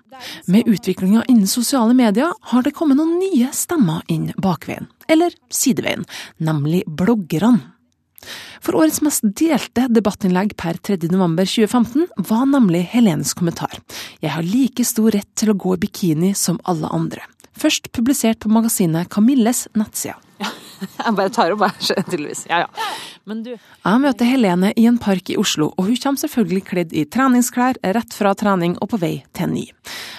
Med 0.53 0.71
utviklinga 0.71 1.27
innen 1.29 1.51
sosiale 1.51 1.97
medier 1.99 2.33
har 2.53 2.65
det 2.65 2.75
kommet 2.77 3.01
noen 3.01 3.19
nye 3.21 3.51
stemmer 3.57 4.05
inn 4.13 4.31
bakveien, 4.41 4.89
eller 5.11 5.35
sideveien, 5.53 6.07
nemlig 6.39 6.85
bloggerne. 6.87 7.73
For 8.65 8.79
årets 8.79 9.03
mest 9.05 9.27
delte 9.39 9.87
debattinnlegg 9.93 10.57
per 10.59 10.81
3.11.2015 10.89 12.09
var 12.31 12.47
nemlig 12.51 12.83
Helenes 12.91 13.35
kommentar. 13.39 13.77
Jeg 14.25 14.33
har 14.35 14.47
like 14.47 14.87
stor 14.89 15.13
rett 15.15 15.29
til 15.39 15.53
å 15.53 15.59
gå 15.59 15.77
i 15.77 15.83
bikini 15.85 16.33
som 16.35 16.59
alle 16.65 16.91
andre. 16.91 17.23
Først 17.57 17.93
publisert 17.95 18.43
på 18.43 18.53
magasinet 18.53 19.11
Camilles 19.13 19.67
nettsider. 19.77 20.19
Ja. 20.43 20.51
Jeg 21.07 21.15
bare 21.17 21.33
tar 21.33 21.55
opp 21.55 21.65
jeg, 21.67 22.05
tydeligvis. 22.11 22.45
Ja, 22.51 22.65
ja. 22.65 22.87
Men 23.27 23.43
du 23.43 23.53
Jeg 23.55 24.01
møter 24.03 24.29
Helene 24.29 24.73
i 24.79 24.87
en 24.89 24.99
park 25.03 25.31
i 25.33 25.39
Oslo, 25.41 25.71
og 25.77 25.89
hun 25.89 25.99
kommer 26.03 26.23
selvfølgelig 26.23 26.65
kledd 26.71 26.95
i 26.95 27.07
treningsklær 27.09 27.81
rett 27.97 28.17
fra 28.17 28.35
trening 28.39 28.77
og 28.81 28.91
på 28.93 29.01
vei 29.03 29.15
til 29.37 29.53
ny. 29.53 29.65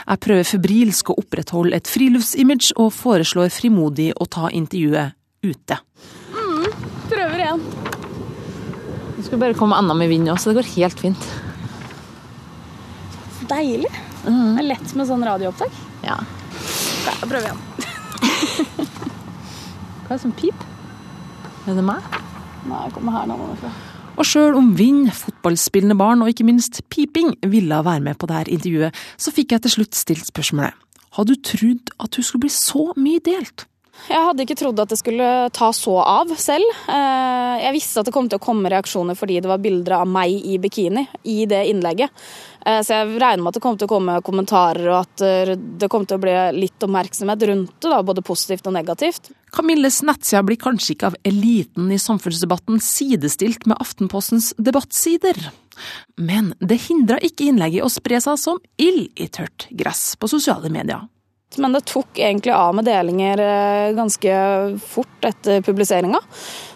Jeg 0.07 0.23
prøver 0.23 0.47
febrilsk 0.47 1.11
å 1.13 1.17
opprettholde 1.21 1.77
et 1.77 1.91
friluftsimage, 1.91 2.73
og 2.75 2.93
foreslår 2.95 3.51
frimodig 3.53 4.11
å 4.17 4.27
ta 4.29 4.51
intervjuet 4.51 5.15
ute. 5.45 5.79
Mm, 6.33 6.67
prøver 7.11 7.45
igjen. 7.45 7.63
Nå 9.17 9.25
skal 9.25 9.41
bare 9.41 9.57
komme 9.57 9.77
enda 9.79 9.95
med 9.97 10.11
vind 10.11 10.29
òg, 10.29 10.39
så 10.41 10.51
det 10.51 10.59
går 10.59 10.73
helt 10.75 11.05
fint. 11.07 11.29
Deilig. 13.47 13.93
Mm. 14.27 14.57
Det 14.57 14.63
er 14.63 14.69
lett 14.73 14.95
med 14.99 15.07
sånn 15.09 15.23
radioopptak. 15.23 15.81
Ja. 16.03 16.19
Prøv 17.07 17.29
prøver 17.31 17.51
igjen. 17.51 18.93
Hva 20.07 20.15
er 20.15 20.19
det 20.21 20.23
som 20.23 20.31
pip? 20.39 20.65
Er 21.67 21.75
det 21.75 21.83
meg? 21.83 22.03
Nei, 22.63 22.85
jeg 22.87 22.93
kommer 22.95 23.17
her 23.17 23.25
nå. 23.27 23.35
Og 24.17 24.25
sjøl 24.25 24.55
om 24.55 24.69
vind, 24.79 25.09
fotballspillende 25.13 25.97
barn 25.99 26.23
og 26.23 26.31
ikke 26.31 26.45
minst 26.47 26.79
piping 26.87 27.35
ville 27.51 27.81
være 27.83 28.05
med 28.05 28.15
på 28.17 28.29
dette 28.31 28.53
intervjuet, 28.55 28.95
så 29.19 29.33
fikk 29.35 29.51
jeg 29.51 29.65
til 29.65 29.75
slutt 29.75 29.99
stilt 29.99 30.29
spørsmålet 30.31 30.85
Hadde 31.17 31.35
du 31.35 31.43
trodd 31.43 31.91
at 31.99 32.15
hun 32.15 32.25
skulle 32.25 32.45
bli 32.45 32.53
så 32.53 32.91
mye 32.95 33.19
delt? 33.25 33.65
Jeg 34.07 34.23
hadde 34.23 34.43
ikke 34.45 34.55
trodd 34.59 34.79
at 34.79 34.91
det 34.91 34.99
skulle 34.99 35.27
ta 35.55 35.71
så 35.75 35.95
av 35.99 36.31
selv. 36.39 36.67
Eh, 36.93 37.55
jeg 37.63 37.75
visste 37.75 37.99
at 37.99 38.07
det 38.07 38.13
kom 38.15 38.29
til 38.29 38.39
å 38.39 38.43
komme 38.43 38.69
reaksjoner 38.71 39.17
fordi 39.17 39.39
det 39.43 39.49
var 39.49 39.63
bilder 39.63 39.97
av 39.99 40.07
meg 40.07 40.31
i 40.31 40.59
bikini 40.61 41.03
i 41.27 41.39
det 41.49 41.63
innlegget. 41.71 42.13
Eh, 42.61 42.79
så 42.85 43.01
jeg 43.01 43.17
regner 43.17 43.41
med 43.41 43.51
at 43.51 43.57
det 43.57 43.63
kom 43.65 43.79
til 43.79 43.89
å 43.89 43.91
komme 43.91 44.19
kommentarer 44.23 44.91
og 44.93 44.99
at 45.01 45.25
eh, 45.25 45.55
det 45.57 45.89
kom 45.91 46.05
til 46.07 46.19
å 46.19 46.23
bli 46.23 46.37
litt 46.59 46.87
oppmerksomhet 46.87 47.47
rundt 47.49 47.73
det, 47.81 47.89
da, 47.89 48.03
både 48.05 48.25
positivt 48.25 48.69
og 48.69 48.77
negativt. 48.77 49.31
Camilles 49.55 50.01
nettsider 50.03 50.45
blir 50.47 50.59
kanskje 50.59 50.95
ikke 50.95 51.11
av 51.11 51.17
eliten 51.27 51.91
i 51.93 51.99
samfunnsdebatten 52.01 52.81
sidestilt 52.83 53.67
med 53.69 53.79
Aftenpostens 53.79 54.53
debattsider. 54.57 55.39
Men 56.17 56.53
det 56.59 56.81
hindra 56.87 57.19
ikke 57.23 57.51
innlegget 57.51 57.85
å 57.85 57.91
spre 57.91 58.19
seg 58.23 58.39
som 58.41 58.59
ild 58.81 59.11
i 59.15 59.29
tørt 59.31 59.69
gress 59.69 60.15
på 60.19 60.29
sosiale 60.31 60.71
medier. 60.73 61.05
Men 61.55 61.73
det 61.73 61.85
tok 61.87 62.19
egentlig 62.19 62.51
av 62.51 62.73
med 62.75 62.85
delinger 62.85 63.39
eh, 63.39 63.93
ganske 63.95 64.33
fort 64.83 65.25
etter 65.25 65.63
publiseringa. 65.63 66.19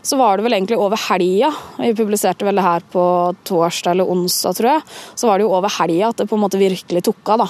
Så 0.01 0.17
var 0.17 0.37
det 0.37 0.45
vel 0.45 0.55
egentlig 0.55 0.79
over 0.79 1.01
helga, 1.09 1.51
vi 1.77 1.91
publiserte 1.97 2.47
vel 2.47 2.57
det 2.57 2.65
her 2.65 2.85
på 2.93 3.03
torsdag 3.45 3.91
eller 3.97 4.07
onsdag, 4.09 4.55
tror 4.57 4.71
jeg. 4.71 4.85
Så 5.19 5.27
var 5.27 5.37
det 5.37 5.45
jo 5.45 5.51
over 5.57 5.75
helga 5.75 6.13
at 6.13 6.23
det 6.23 6.29
på 6.31 6.39
en 6.39 6.45
måte 6.45 6.61
virkelig 6.61 7.03
tok 7.09 7.33
av, 7.35 7.43
da. 7.43 7.49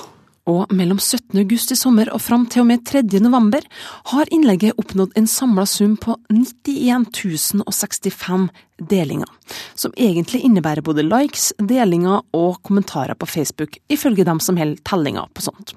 Og 0.49 0.71
mellom 0.73 0.97
17. 0.97 1.38
august 1.38 1.71
i 1.71 1.77
sommer 1.77 2.10
og 2.10 2.21
fram 2.23 2.47
til 2.49 2.63
og 2.63 2.69
med 2.71 2.82
3. 2.88 3.04
november 3.21 3.65
har 4.10 4.32
innlegget 4.34 4.77
oppnådd 4.82 5.13
en 5.19 5.30
samla 5.30 5.67
sum 5.69 5.93
på 6.01 6.15
91 6.34 7.06
065 7.13 8.47
delinger, 8.89 9.30
som 9.75 9.93
egentlig 9.97 10.41
innebærer 10.47 10.82
både 10.82 11.06
likes, 11.06 11.51
delinger 11.60 12.23
og 12.34 12.58
kommentarer 12.65 13.13
på 13.13 13.30
Facebook, 13.30 13.77
ifølge 13.89 14.25
dem 14.25 14.41
som 14.41 14.58
holder 14.58 14.82
tellinga 14.88 15.27
på 15.36 15.45
sånt. 15.45 15.75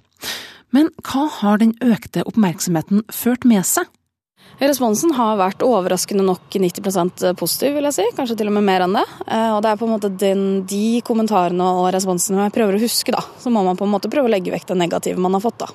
Men 0.73 0.89
hva 1.05 1.29
har 1.29 1.61
den 1.61 1.77
økte 1.85 2.25
oppmerksomheten 2.25 3.05
ført 3.13 3.45
med 3.45 3.67
seg? 3.69 3.87
Responsen 4.63 5.15
har 5.17 5.39
vært 5.41 5.65
overraskende 5.67 6.25
nok 6.27 6.53
90% 6.53 7.25
positiv, 7.39 7.75
vil 7.75 7.89
jeg 7.89 7.97
si. 7.97 8.05
Kanskje 8.17 8.37
til 8.39 8.51
og 8.51 8.57
med 8.57 8.67
mer 8.69 8.85
enn 8.87 8.95
det. 8.97 9.05
Eh, 9.27 9.51
og 9.55 9.63
det 9.65 9.73
er 9.73 9.81
på 9.81 9.89
en 9.89 9.95
måte 9.97 10.13
den, 10.21 10.45
de 10.71 11.01
kommentarene 11.07 11.71
og 11.81 11.89
responsene 11.95 12.47
jeg 12.47 12.55
prøver 12.55 12.79
å 12.79 12.85
huske, 12.85 13.15
da. 13.15 13.25
Så 13.43 13.53
må 13.55 13.65
man 13.67 13.79
på 13.81 13.89
en 13.89 13.95
måte 13.95 14.11
prøve 14.13 14.31
å 14.31 14.35
legge 14.35 14.55
vekk 14.55 14.71
det 14.71 14.79
negative 14.85 15.23
man 15.23 15.35
har 15.37 15.43
fått, 15.45 15.65
da. 15.65 15.71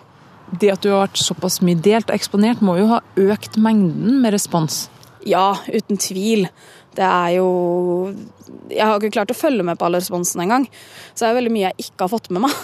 Det 0.49 0.71
at 0.73 0.81
du 0.81 0.89
har 0.93 1.03
vært 1.03 1.19
såpass 1.21 1.59
mye 1.65 1.77
delt 1.77 2.09
og 2.09 2.15
eksponert, 2.15 2.63
må 2.65 2.79
jo 2.79 2.87
ha 2.95 3.03
økt 3.19 3.59
mengden 3.61 4.21
med 4.23 4.33
respons? 4.33 4.87
Ja, 5.27 5.57
uten 5.67 5.99
tvil. 5.99 6.47
Det 6.95 7.05
er 7.05 7.35
jo 7.37 7.49
Jeg 8.69 8.81
har 8.81 8.97
ikke 8.97 9.13
klart 9.13 9.31
å 9.31 9.37
følge 9.37 9.63
med 9.65 9.77
på 9.77 9.85
alle 9.85 9.99
responsene 10.01 10.45
engang. 10.45 10.65
Så 11.13 11.25
det 11.25 11.29
er 11.29 11.37
veldig 11.37 11.51
mye 11.53 11.67
jeg 11.67 11.85
ikke 11.85 12.07
har 12.07 12.11
fått 12.11 12.31
med 12.33 12.47
meg. 12.47 12.55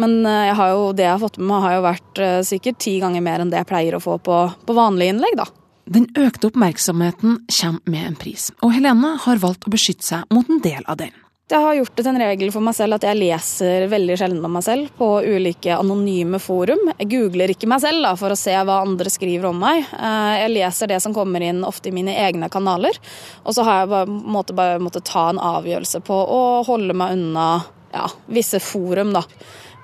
Men 0.00 0.22
eh, 0.24 0.46
jeg 0.48 0.70
jo, 0.72 0.86
det 0.96 1.04
jeg 1.04 1.12
har 1.12 1.20
fått 1.20 1.36
med 1.40 1.50
meg, 1.50 1.66
har 1.66 1.74
jo 1.76 1.84
vært 1.84 2.22
eh, 2.22 2.38
sikkert 2.46 2.80
ti 2.80 2.94
ganger 3.02 3.24
mer 3.24 3.44
enn 3.44 3.52
det 3.52 3.60
jeg 3.60 3.68
pleier 3.68 3.98
å 3.98 4.02
få 4.02 4.16
på, 4.24 4.38
på 4.64 4.76
vanlige 4.76 5.14
innlegg, 5.14 5.36
da. 5.42 5.48
Den 5.84 6.06
økte 6.16 6.48
oppmerksomheten 6.48 7.42
kommer 7.60 7.90
med 7.92 8.06
en 8.08 8.16
pris, 8.16 8.48
og 8.64 8.72
Helene 8.72 9.18
har 9.20 9.42
valgt 9.42 9.66
å 9.68 9.72
beskytte 9.74 10.06
seg 10.06 10.32
mot 10.32 10.48
en 10.48 10.62
del 10.64 10.80
av 10.88 10.96
den. 11.02 11.12
Jeg 11.44 11.60
har 11.60 11.74
gjort 11.76 11.92
det 11.92 12.02
til 12.06 12.08
en 12.08 12.22
regel 12.22 12.50
for 12.54 12.64
meg 12.64 12.72
selv 12.72 12.96
at 12.96 13.02
jeg 13.04 13.18
leser 13.18 13.82
veldig 13.92 14.14
sjelden 14.16 14.46
om 14.48 14.54
meg 14.56 14.62
selv 14.64 14.94
på 14.96 15.08
ulike 15.28 15.74
anonyme 15.76 16.38
forum. 16.40 16.86
Jeg 16.96 17.10
googler 17.10 17.52
ikke 17.52 17.68
meg 17.68 17.82
selv 17.82 18.00
da, 18.00 18.14
for 18.16 18.32
å 18.32 18.38
se 18.40 18.54
hva 18.56 18.78
andre 18.80 19.12
skriver 19.12 19.50
om 19.50 19.60
meg. 19.60 19.82
Eh, 19.92 20.30
jeg 20.40 20.54
leser 20.54 20.88
det 20.88 21.02
som 21.04 21.12
kommer 21.12 21.44
inn 21.44 21.60
ofte 21.68 21.90
i 21.90 21.92
mine 21.92 22.14
egne 22.16 22.48
kanaler. 22.48 22.96
Og 23.44 23.52
så 23.52 23.66
har 23.68 23.82
jeg 23.82 23.90
bare, 23.92 24.08
måtte, 24.08 24.56
bare 24.56 24.80
måttet 24.80 25.04
ta 25.10 25.26
en 25.34 25.42
avgjørelse 25.50 26.00
på 26.08 26.16
å 26.16 26.40
holde 26.64 26.96
meg 26.96 27.18
unna 27.18 27.48
ja, 27.92 28.08
visse 28.32 28.62
forum, 28.64 29.12
da. 29.12 29.26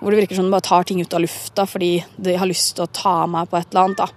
Hvor 0.01 0.15
det 0.17 0.23
virker 0.23 0.41
som 0.41 0.49
de 0.49 0.55
bare 0.57 0.65
tar 0.65 0.89
ting 0.89 1.05
ut 1.05 1.13
av 1.13 1.21
lufta 1.27 1.69
fordi 1.69 1.93
de 2.17 2.41
har 2.41 2.49
lyst 2.49 2.79
til 2.79 2.89
å 2.89 2.93
ta 3.03 3.19
meg 3.29 3.53
på 3.53 3.61
et 3.61 3.69
eller 3.69 3.91
annet. 3.91 4.01
da. 4.01 4.09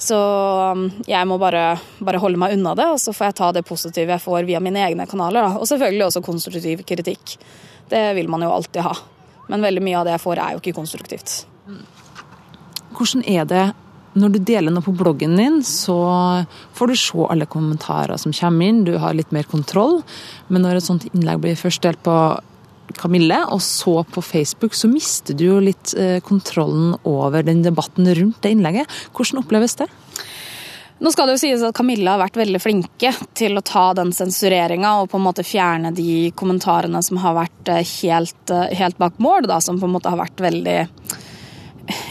Så 0.00 0.16
um, 0.16 0.86
jeg 1.04 1.28
må 1.28 1.36
bare, 1.40 1.74
bare, 2.00 2.20
holde 2.22 2.40
meg 2.40 2.54
unna 2.56 2.72
det, 2.78 2.86
og 2.94 3.00
så 3.02 3.12
får 3.12 3.30
jeg 3.30 3.38
ta 3.40 3.50
det 3.52 3.66
positive 3.68 4.14
jeg 4.16 4.24
får 4.24 4.48
via 4.48 4.62
mine 4.64 4.80
egne 4.86 5.04
kanaler. 5.08 5.44
Da. 5.44 5.60
Og 5.60 5.68
selvfølgelig 5.68 6.06
også 6.06 6.24
konstruktiv 6.24 6.84
kritikk. 6.88 7.36
Det 7.90 8.02
vil 8.16 8.30
man 8.32 8.46
jo 8.46 8.52
alltid 8.54 8.86
ha. 8.86 8.94
Men 9.50 9.66
veldig 9.66 9.84
mye 9.84 10.00
av 10.00 10.08
det 10.08 10.16
jeg 10.16 10.24
får, 10.24 10.40
er 10.40 10.56
jo 10.56 10.62
ikke 10.62 10.76
konstruktivt. 10.78 11.36
Hvordan 12.96 13.24
er 13.28 13.46
det 13.50 13.66
når 14.18 14.32
du 14.34 14.38
deler 14.42 14.74
noe 14.74 14.82
på 14.82 14.94
bloggen 14.96 15.36
din, 15.38 15.60
så 15.62 15.96
får 16.74 16.90
du 16.90 16.98
se 16.98 17.26
alle 17.30 17.46
kommentarer 17.46 18.18
som 18.18 18.34
kommer 18.34 18.66
inn, 18.66 18.82
du 18.86 18.96
har 18.98 19.14
litt 19.14 19.30
mer 19.34 19.46
kontroll. 19.46 20.00
Men 20.48 20.64
når 20.66 20.80
et 20.80 20.86
sånt 20.86 21.06
innlegg 21.12 21.44
blir 21.44 21.58
først 21.58 21.84
delt 21.84 22.00
på 22.02 22.16
Kamille, 22.98 23.42
og 23.52 23.62
så 23.64 24.00
på 24.08 24.22
Facebook, 24.24 24.74
så 24.74 24.90
mister 24.90 25.36
du 25.36 25.46
jo 25.46 25.58
litt 25.62 25.94
eh, 25.98 26.18
kontrollen 26.24 26.94
over 27.08 27.44
den 27.46 27.62
debatten 27.66 28.08
rundt 28.16 28.40
det 28.42 28.54
innlegget. 28.54 29.00
Hvordan 29.16 29.42
oppleves 29.42 29.78
det? 29.80 29.88
Nå 31.00 31.08
skal 31.14 31.30
det 31.30 31.38
jo 31.38 31.40
sies 31.40 31.62
at 31.64 31.76
Camilla 31.76 32.12
har 32.12 32.20
vært 32.26 32.36
veldig 32.36 32.58
flinke 32.60 33.14
til 33.38 33.56
å 33.56 33.64
ta 33.64 33.86
den 33.96 34.10
sensureringa 34.12 34.98
og 35.00 35.08
på 35.08 35.16
en 35.16 35.24
måte 35.24 35.46
fjerne 35.48 35.94
de 35.96 36.28
kommentarene 36.36 37.00
som 37.04 37.22
har 37.22 37.38
vært 37.38 37.72
eh, 37.72 37.94
helt, 38.02 38.52
eh, 38.52 38.74
helt 38.76 39.00
bak 39.00 39.16
mål, 39.22 39.48
da, 39.48 39.62
som 39.64 39.80
på 39.80 39.88
en 39.88 39.94
måte 39.96 40.12
har 40.12 40.20
vært 40.20 40.44
veldig 40.44 40.78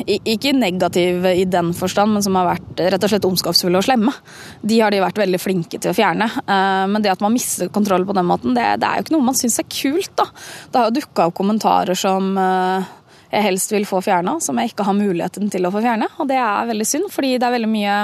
ikke 0.07 0.53
negativ 0.57 1.25
i 1.29 1.45
den 1.49 1.71
forstand, 1.77 2.13
men 2.15 2.25
som 2.25 2.37
har 2.39 2.51
vært 2.51 2.83
rett 2.93 3.05
og 3.05 3.11
slett 3.11 3.27
ondskapsfulle 3.29 3.79
og 3.79 3.87
slemme. 3.87 4.13
De 4.61 4.79
har 4.81 4.93
de 4.93 5.01
vært 5.03 5.21
veldig 5.21 5.41
flinke 5.41 5.79
til 5.79 5.91
å 5.91 5.97
fjerne. 5.97 6.29
Eh, 6.43 6.85
men 6.91 7.03
det 7.05 7.13
at 7.13 7.23
man 7.23 7.35
mister 7.35 7.71
kontroll 7.73 8.05
på 8.07 8.15
den 8.17 8.29
måten, 8.29 8.55
det, 8.57 8.67
det 8.81 8.87
er 8.87 8.99
jo 8.99 9.07
ikke 9.07 9.17
noe 9.17 9.29
man 9.31 9.39
syns 9.39 9.59
er 9.61 9.67
kult. 9.71 10.13
da. 10.19 10.29
Det 10.69 10.81
har 10.81 10.89
jo 10.89 10.97
dukka 10.99 11.29
opp 11.29 11.37
kommentarer 11.39 11.97
som 11.99 12.31
eh, 12.39 12.93
jeg 13.29 13.45
helst 13.45 13.73
vil 13.73 13.87
få 13.89 14.01
fjerna, 14.05 14.39
som 14.41 14.57
jeg 14.57 14.71
ikke 14.71 14.87
har 14.87 14.97
muligheten 14.97 15.51
til 15.53 15.67
å 15.67 15.73
få 15.73 15.83
fjerne. 15.85 16.09
Og 16.17 16.29
det 16.29 16.39
er 16.41 16.69
veldig 16.69 16.87
synd, 16.87 17.11
fordi 17.13 17.35
det 17.37 17.45
er 17.45 17.57
veldig 17.57 17.73
mye 17.73 17.97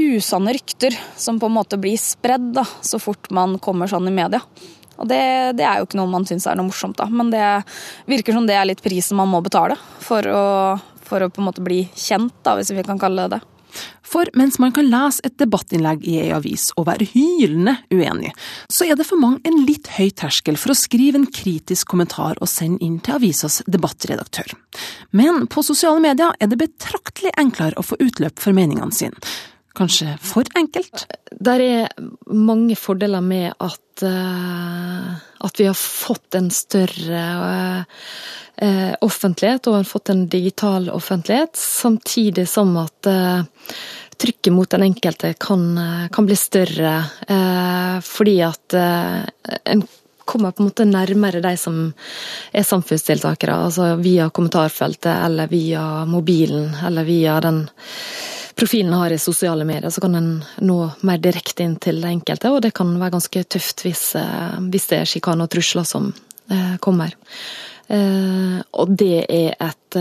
usanne 0.00 0.54
rykter 0.56 0.96
som 1.20 1.40
på 1.40 1.50
en 1.50 1.56
måte 1.58 1.76
blir 1.80 1.98
spredd 2.00 2.52
da, 2.56 2.64
så 2.80 3.00
fort 3.02 3.28
man 3.34 3.58
kommer 3.62 3.90
sånn 3.90 4.08
i 4.08 4.14
media. 4.14 4.40
Og 5.02 5.10
det, 5.10 5.22
det, 5.58 5.66
er 5.66 5.80
jo 5.80 5.88
ikke 5.88 5.98
noe 5.98 6.10
man 6.12 6.26
syns 6.28 6.46
er 6.46 6.58
noe 6.58 6.70
morsomt, 6.70 6.98
da. 7.00 7.08
Men 7.10 7.32
det 7.34 7.46
virker 8.10 8.36
som 8.36 8.46
det 8.48 8.56
er 8.58 8.68
litt 8.70 8.84
prisen 8.84 9.18
man 9.18 9.30
må 9.32 9.42
betale 9.44 9.76
for 10.02 10.26
å, 10.30 10.44
for 11.02 11.26
å 11.26 11.32
på 11.32 11.42
en 11.42 11.48
måte 11.50 11.64
bli 11.64 11.84
kjent, 11.98 12.34
da, 12.46 12.54
hvis 12.58 12.70
vi 12.74 12.86
kan 12.86 13.00
kalle 13.02 13.26
det 13.26 13.38
det. 13.38 13.46
For 14.04 14.28
mens 14.36 14.58
man 14.60 14.74
kan 14.76 14.90
lese 14.92 15.22
et 15.24 15.38
debattinnlegg 15.40 16.02
i 16.04 16.18
ei 16.20 16.32
avis 16.36 16.68
og 16.76 16.84
være 16.90 17.06
hylende 17.14 17.78
uenig, 17.94 18.32
så 18.68 18.84
er 18.84 18.98
det 18.98 19.06
for 19.08 19.20
mange 19.20 19.40
en 19.48 19.62
litt 19.64 19.88
høy 19.96 20.10
terskel 20.12 20.58
for 20.60 20.74
å 20.74 20.76
skrive 20.76 21.20
en 21.20 21.30
kritisk 21.32 21.88
kommentar 21.94 22.36
og 22.40 22.50
sende 22.52 22.82
inn 22.84 22.98
til 23.00 23.16
avisas 23.16 23.62
debattredaktør. 23.64 24.52
Men 25.16 25.46
på 25.48 25.64
sosiale 25.64 26.02
medier 26.04 26.36
er 26.38 26.52
det 26.52 26.60
betraktelig 26.60 27.32
enklere 27.40 27.80
å 27.80 27.86
få 27.86 27.96
utløp 28.04 28.42
for 28.42 28.56
meningene 28.56 28.92
sine 28.92 29.16
kanskje 29.76 30.16
for 30.20 30.46
enkelt? 30.58 31.06
Der 31.32 31.60
er 31.60 31.88
mange 32.26 32.76
fordeler 32.76 33.22
med 33.24 33.52
at, 33.58 34.04
uh, 34.04 35.14
at 35.46 35.60
vi 35.60 35.68
har 35.68 35.78
fått 35.78 36.38
en 36.38 36.50
større 36.54 37.24
uh, 37.82 38.92
offentlighet, 39.02 39.66
og 39.66 39.80
har 39.80 39.88
fått 39.88 40.12
en 40.12 40.26
digital 40.30 40.90
offentlighet, 40.92 41.56
samtidig 41.58 42.46
som 42.48 42.76
at 42.82 43.10
uh, 43.10 43.42
trykket 44.22 44.54
mot 44.54 44.70
den 44.70 44.84
enkelte 44.86 45.32
kan, 45.40 45.64
kan 46.14 46.26
bli 46.28 46.36
større, 46.38 46.92
fordi 48.06 48.34
at 48.46 48.76
en 48.76 49.82
kommer 50.24 50.50
på 50.50 50.62
en 50.62 50.68
måte 50.68 50.86
nærmere 50.86 51.42
de 51.42 51.56
som 51.58 51.78
er 52.52 52.66
samfunnsdeltakere, 52.66 53.56
altså 53.66 53.96
via 54.00 54.28
kommentarfeltet 54.30 55.12
eller 55.26 55.50
via 55.50 56.04
mobilen 56.06 56.70
eller 56.86 57.08
via 57.08 57.40
den 57.42 57.64
profilen 58.62 58.92
har 58.92 59.10
i 59.10 59.18
sosiale 59.18 59.64
medier, 59.64 59.90
så 59.90 60.00
kan 60.00 60.14
en 60.14 60.44
nå 60.62 60.76
mer 61.02 61.18
direkte 61.18 61.64
inn 61.66 61.74
til 61.82 61.96
det 61.98 62.12
enkelte, 62.12 62.52
og 62.54 62.60
det 62.62 62.70
kan 62.78 62.92
være 62.94 63.16
ganske 63.16 63.42
tøft 63.50 63.82
hvis, 63.82 64.02
eh, 64.14 64.58
hvis 64.70 64.86
det 64.86 64.98
er 65.00 65.08
sjikane 65.10 65.48
og 65.48 65.50
trusler 65.50 65.88
som 65.88 66.12
eh, 66.46 66.76
kommer. 66.78 67.16
Eh, 67.90 68.60
og 68.78 68.92
det 68.94 69.24
er 69.26 69.56
et 69.58 69.98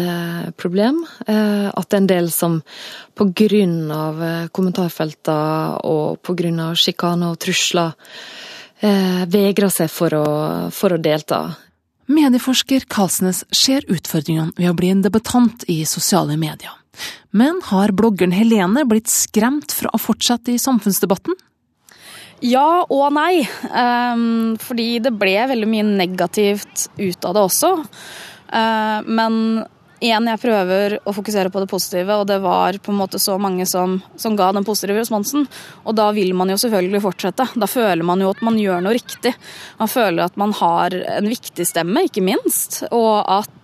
problem. 0.62 1.02
At 1.26 1.88
det 1.90 1.98
er 1.98 2.00
en 2.04 2.08
del 2.08 2.30
som 2.32 2.62
grunn 3.18 3.90
av 3.92 4.22
kommentarfelter 4.54 5.82
og 5.90 6.30
av 6.30 6.78
sjikane 6.80 7.32
og 7.34 7.40
trusler 7.44 7.92
vegrer 8.82 9.74
seg 9.74 9.92
for 9.92 10.16
å, 10.16 10.28
for 10.72 10.96
å 10.96 11.02
delta. 11.02 11.42
Medieforsker 12.08 12.88
Kalsnes 12.88 13.44
ser 13.52 13.84
utfordringene 13.92 14.56
ved 14.56 14.72
å 14.72 14.78
bli 14.78 14.94
en 14.94 15.04
debattant 15.04 15.68
i 15.68 15.82
sosiale 15.84 16.40
medier. 16.40 16.81
Men 17.32 17.62
har 17.70 17.94
bloggeren 17.96 18.36
Helene 18.36 18.84
blitt 18.90 19.12
skremt 19.12 19.72
fra 19.76 19.92
å 19.94 20.02
fortsette 20.02 20.54
i 20.54 20.60
samfunnsdebatten? 20.62 21.38
Ja 22.42 22.84
og 22.90 23.12
nei. 23.14 23.44
Um, 23.70 24.58
fordi 24.62 24.96
det 25.04 25.14
ble 25.16 25.38
veldig 25.52 25.70
mye 25.70 25.86
negativt 25.86 26.90
ut 26.98 27.30
av 27.30 27.38
det 27.38 27.46
også. 27.46 27.76
Uh, 28.52 29.00
men 29.06 29.38
igjen, 30.02 30.28
jeg 30.32 30.42
prøver 30.42 30.96
å 31.06 31.14
fokusere 31.14 31.52
på 31.54 31.62
det 31.62 31.70
positive, 31.70 32.18
og 32.18 32.26
det 32.30 32.40
var 32.42 32.80
på 32.82 32.92
en 32.92 33.00
måte 33.04 33.22
så 33.22 33.38
mange 33.42 33.68
som, 33.70 34.00
som, 34.20 34.36
ga 34.38 34.50
den 34.56 34.66
positive 34.66 35.04
responsen. 35.04 35.46
Og 35.86 35.96
da 35.98 36.10
vil 36.16 36.34
man 36.38 36.50
jo 36.50 36.58
selvfølgelig 36.60 37.04
fortsette. 37.06 37.48
Da 37.54 37.70
føler 37.70 38.04
man 38.08 38.24
jo 38.24 38.32
at 38.34 38.42
man 38.46 38.58
gjør 38.60 38.82
noe 38.82 38.98
riktig. 38.98 39.36
Man 39.80 39.92
føler 39.92 40.26
at 40.26 40.42
man 40.42 40.56
har 40.58 40.98
en 40.98 41.30
viktig 41.30 41.68
stemme, 41.70 42.08
ikke 42.10 42.26
minst. 42.26 42.82
Og 42.90 43.22
at 43.22 43.61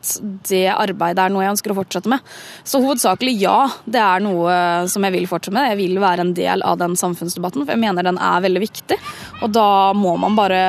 det 0.49 0.65
arbeidet 0.73 1.23
er 1.23 1.33
noe 1.33 1.43
jeg 1.45 1.55
ønsker 1.55 1.73
å 1.73 1.77
fortsette 1.79 2.11
med. 2.11 2.23
Så 2.67 2.81
hovedsakelig 2.83 3.35
ja, 3.41 3.57
det 3.85 4.01
er 4.01 4.23
noe 4.23 4.57
som 4.91 5.05
jeg 5.05 5.15
vil 5.15 5.27
fortsette 5.29 5.55
med. 5.55 5.71
Jeg 5.73 5.79
vil 5.81 6.01
være 6.03 6.25
en 6.25 6.33
del 6.37 6.63
av 6.65 6.79
den 6.81 6.97
samfunnsdebatten, 6.99 7.65
for 7.65 7.75
jeg 7.75 7.83
mener 7.83 8.07
den 8.07 8.19
er 8.21 8.43
veldig 8.45 8.63
viktig. 8.63 8.99
Og 9.41 9.51
da 9.55 9.67
må 9.97 10.15
man 10.21 10.37
bare 10.37 10.61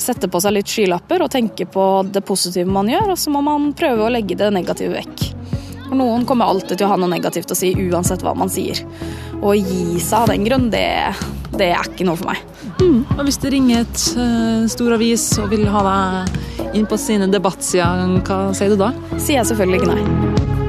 sette 0.00 0.30
på 0.30 0.42
seg 0.42 0.56
litt 0.56 0.70
skylapper 0.70 1.24
og 1.24 1.32
tenke 1.32 1.68
på 1.70 1.88
det 2.08 2.24
positive 2.26 2.70
man 2.70 2.90
gjør, 2.90 3.14
og 3.14 3.20
så 3.20 3.34
må 3.34 3.44
man 3.46 3.70
prøve 3.76 4.06
å 4.06 4.12
legge 4.12 4.38
det 4.38 4.52
negative 4.54 4.96
vekk. 4.98 5.28
For 5.90 5.98
noen 5.98 6.22
kommer 6.26 6.46
alltid 6.46 6.78
til 6.78 6.86
å 6.86 6.92
ha 6.92 6.98
noe 7.00 7.10
negativt 7.10 7.50
å 7.50 7.58
si 7.58 7.72
uansett 7.74 8.22
hva 8.22 8.36
man 8.38 8.52
sier. 8.52 8.78
Å 9.42 9.54
gi 9.58 9.98
seg 9.98 10.20
av 10.20 10.30
den 10.30 10.46
grunn, 10.46 10.68
det, 10.70 10.86
det 11.56 11.72
er 11.74 11.88
ikke 11.90 12.06
noe 12.06 12.20
for 12.20 12.30
meg. 12.30 12.59
Mm. 12.80 13.02
Og 13.18 13.24
hvis 13.26 13.40
det 13.42 13.52
ringer 13.54 13.84
et 13.84 14.04
uh, 14.16 14.64
stor 14.72 14.96
avis 14.96 15.26
og 15.42 15.52
vil 15.52 15.66
ha 15.68 15.84
deg 15.86 16.72
inn 16.78 16.88
på 16.88 16.98
sine 17.00 17.28
debattsider, 17.30 18.20
hva 18.24 18.40
sier 18.56 18.72
du 18.72 18.80
da? 18.80 18.94
Sier 19.18 19.40
jeg 19.40 19.52
selvfølgelig 19.52 19.82
ikke 19.82 19.94
nei. 19.94 20.59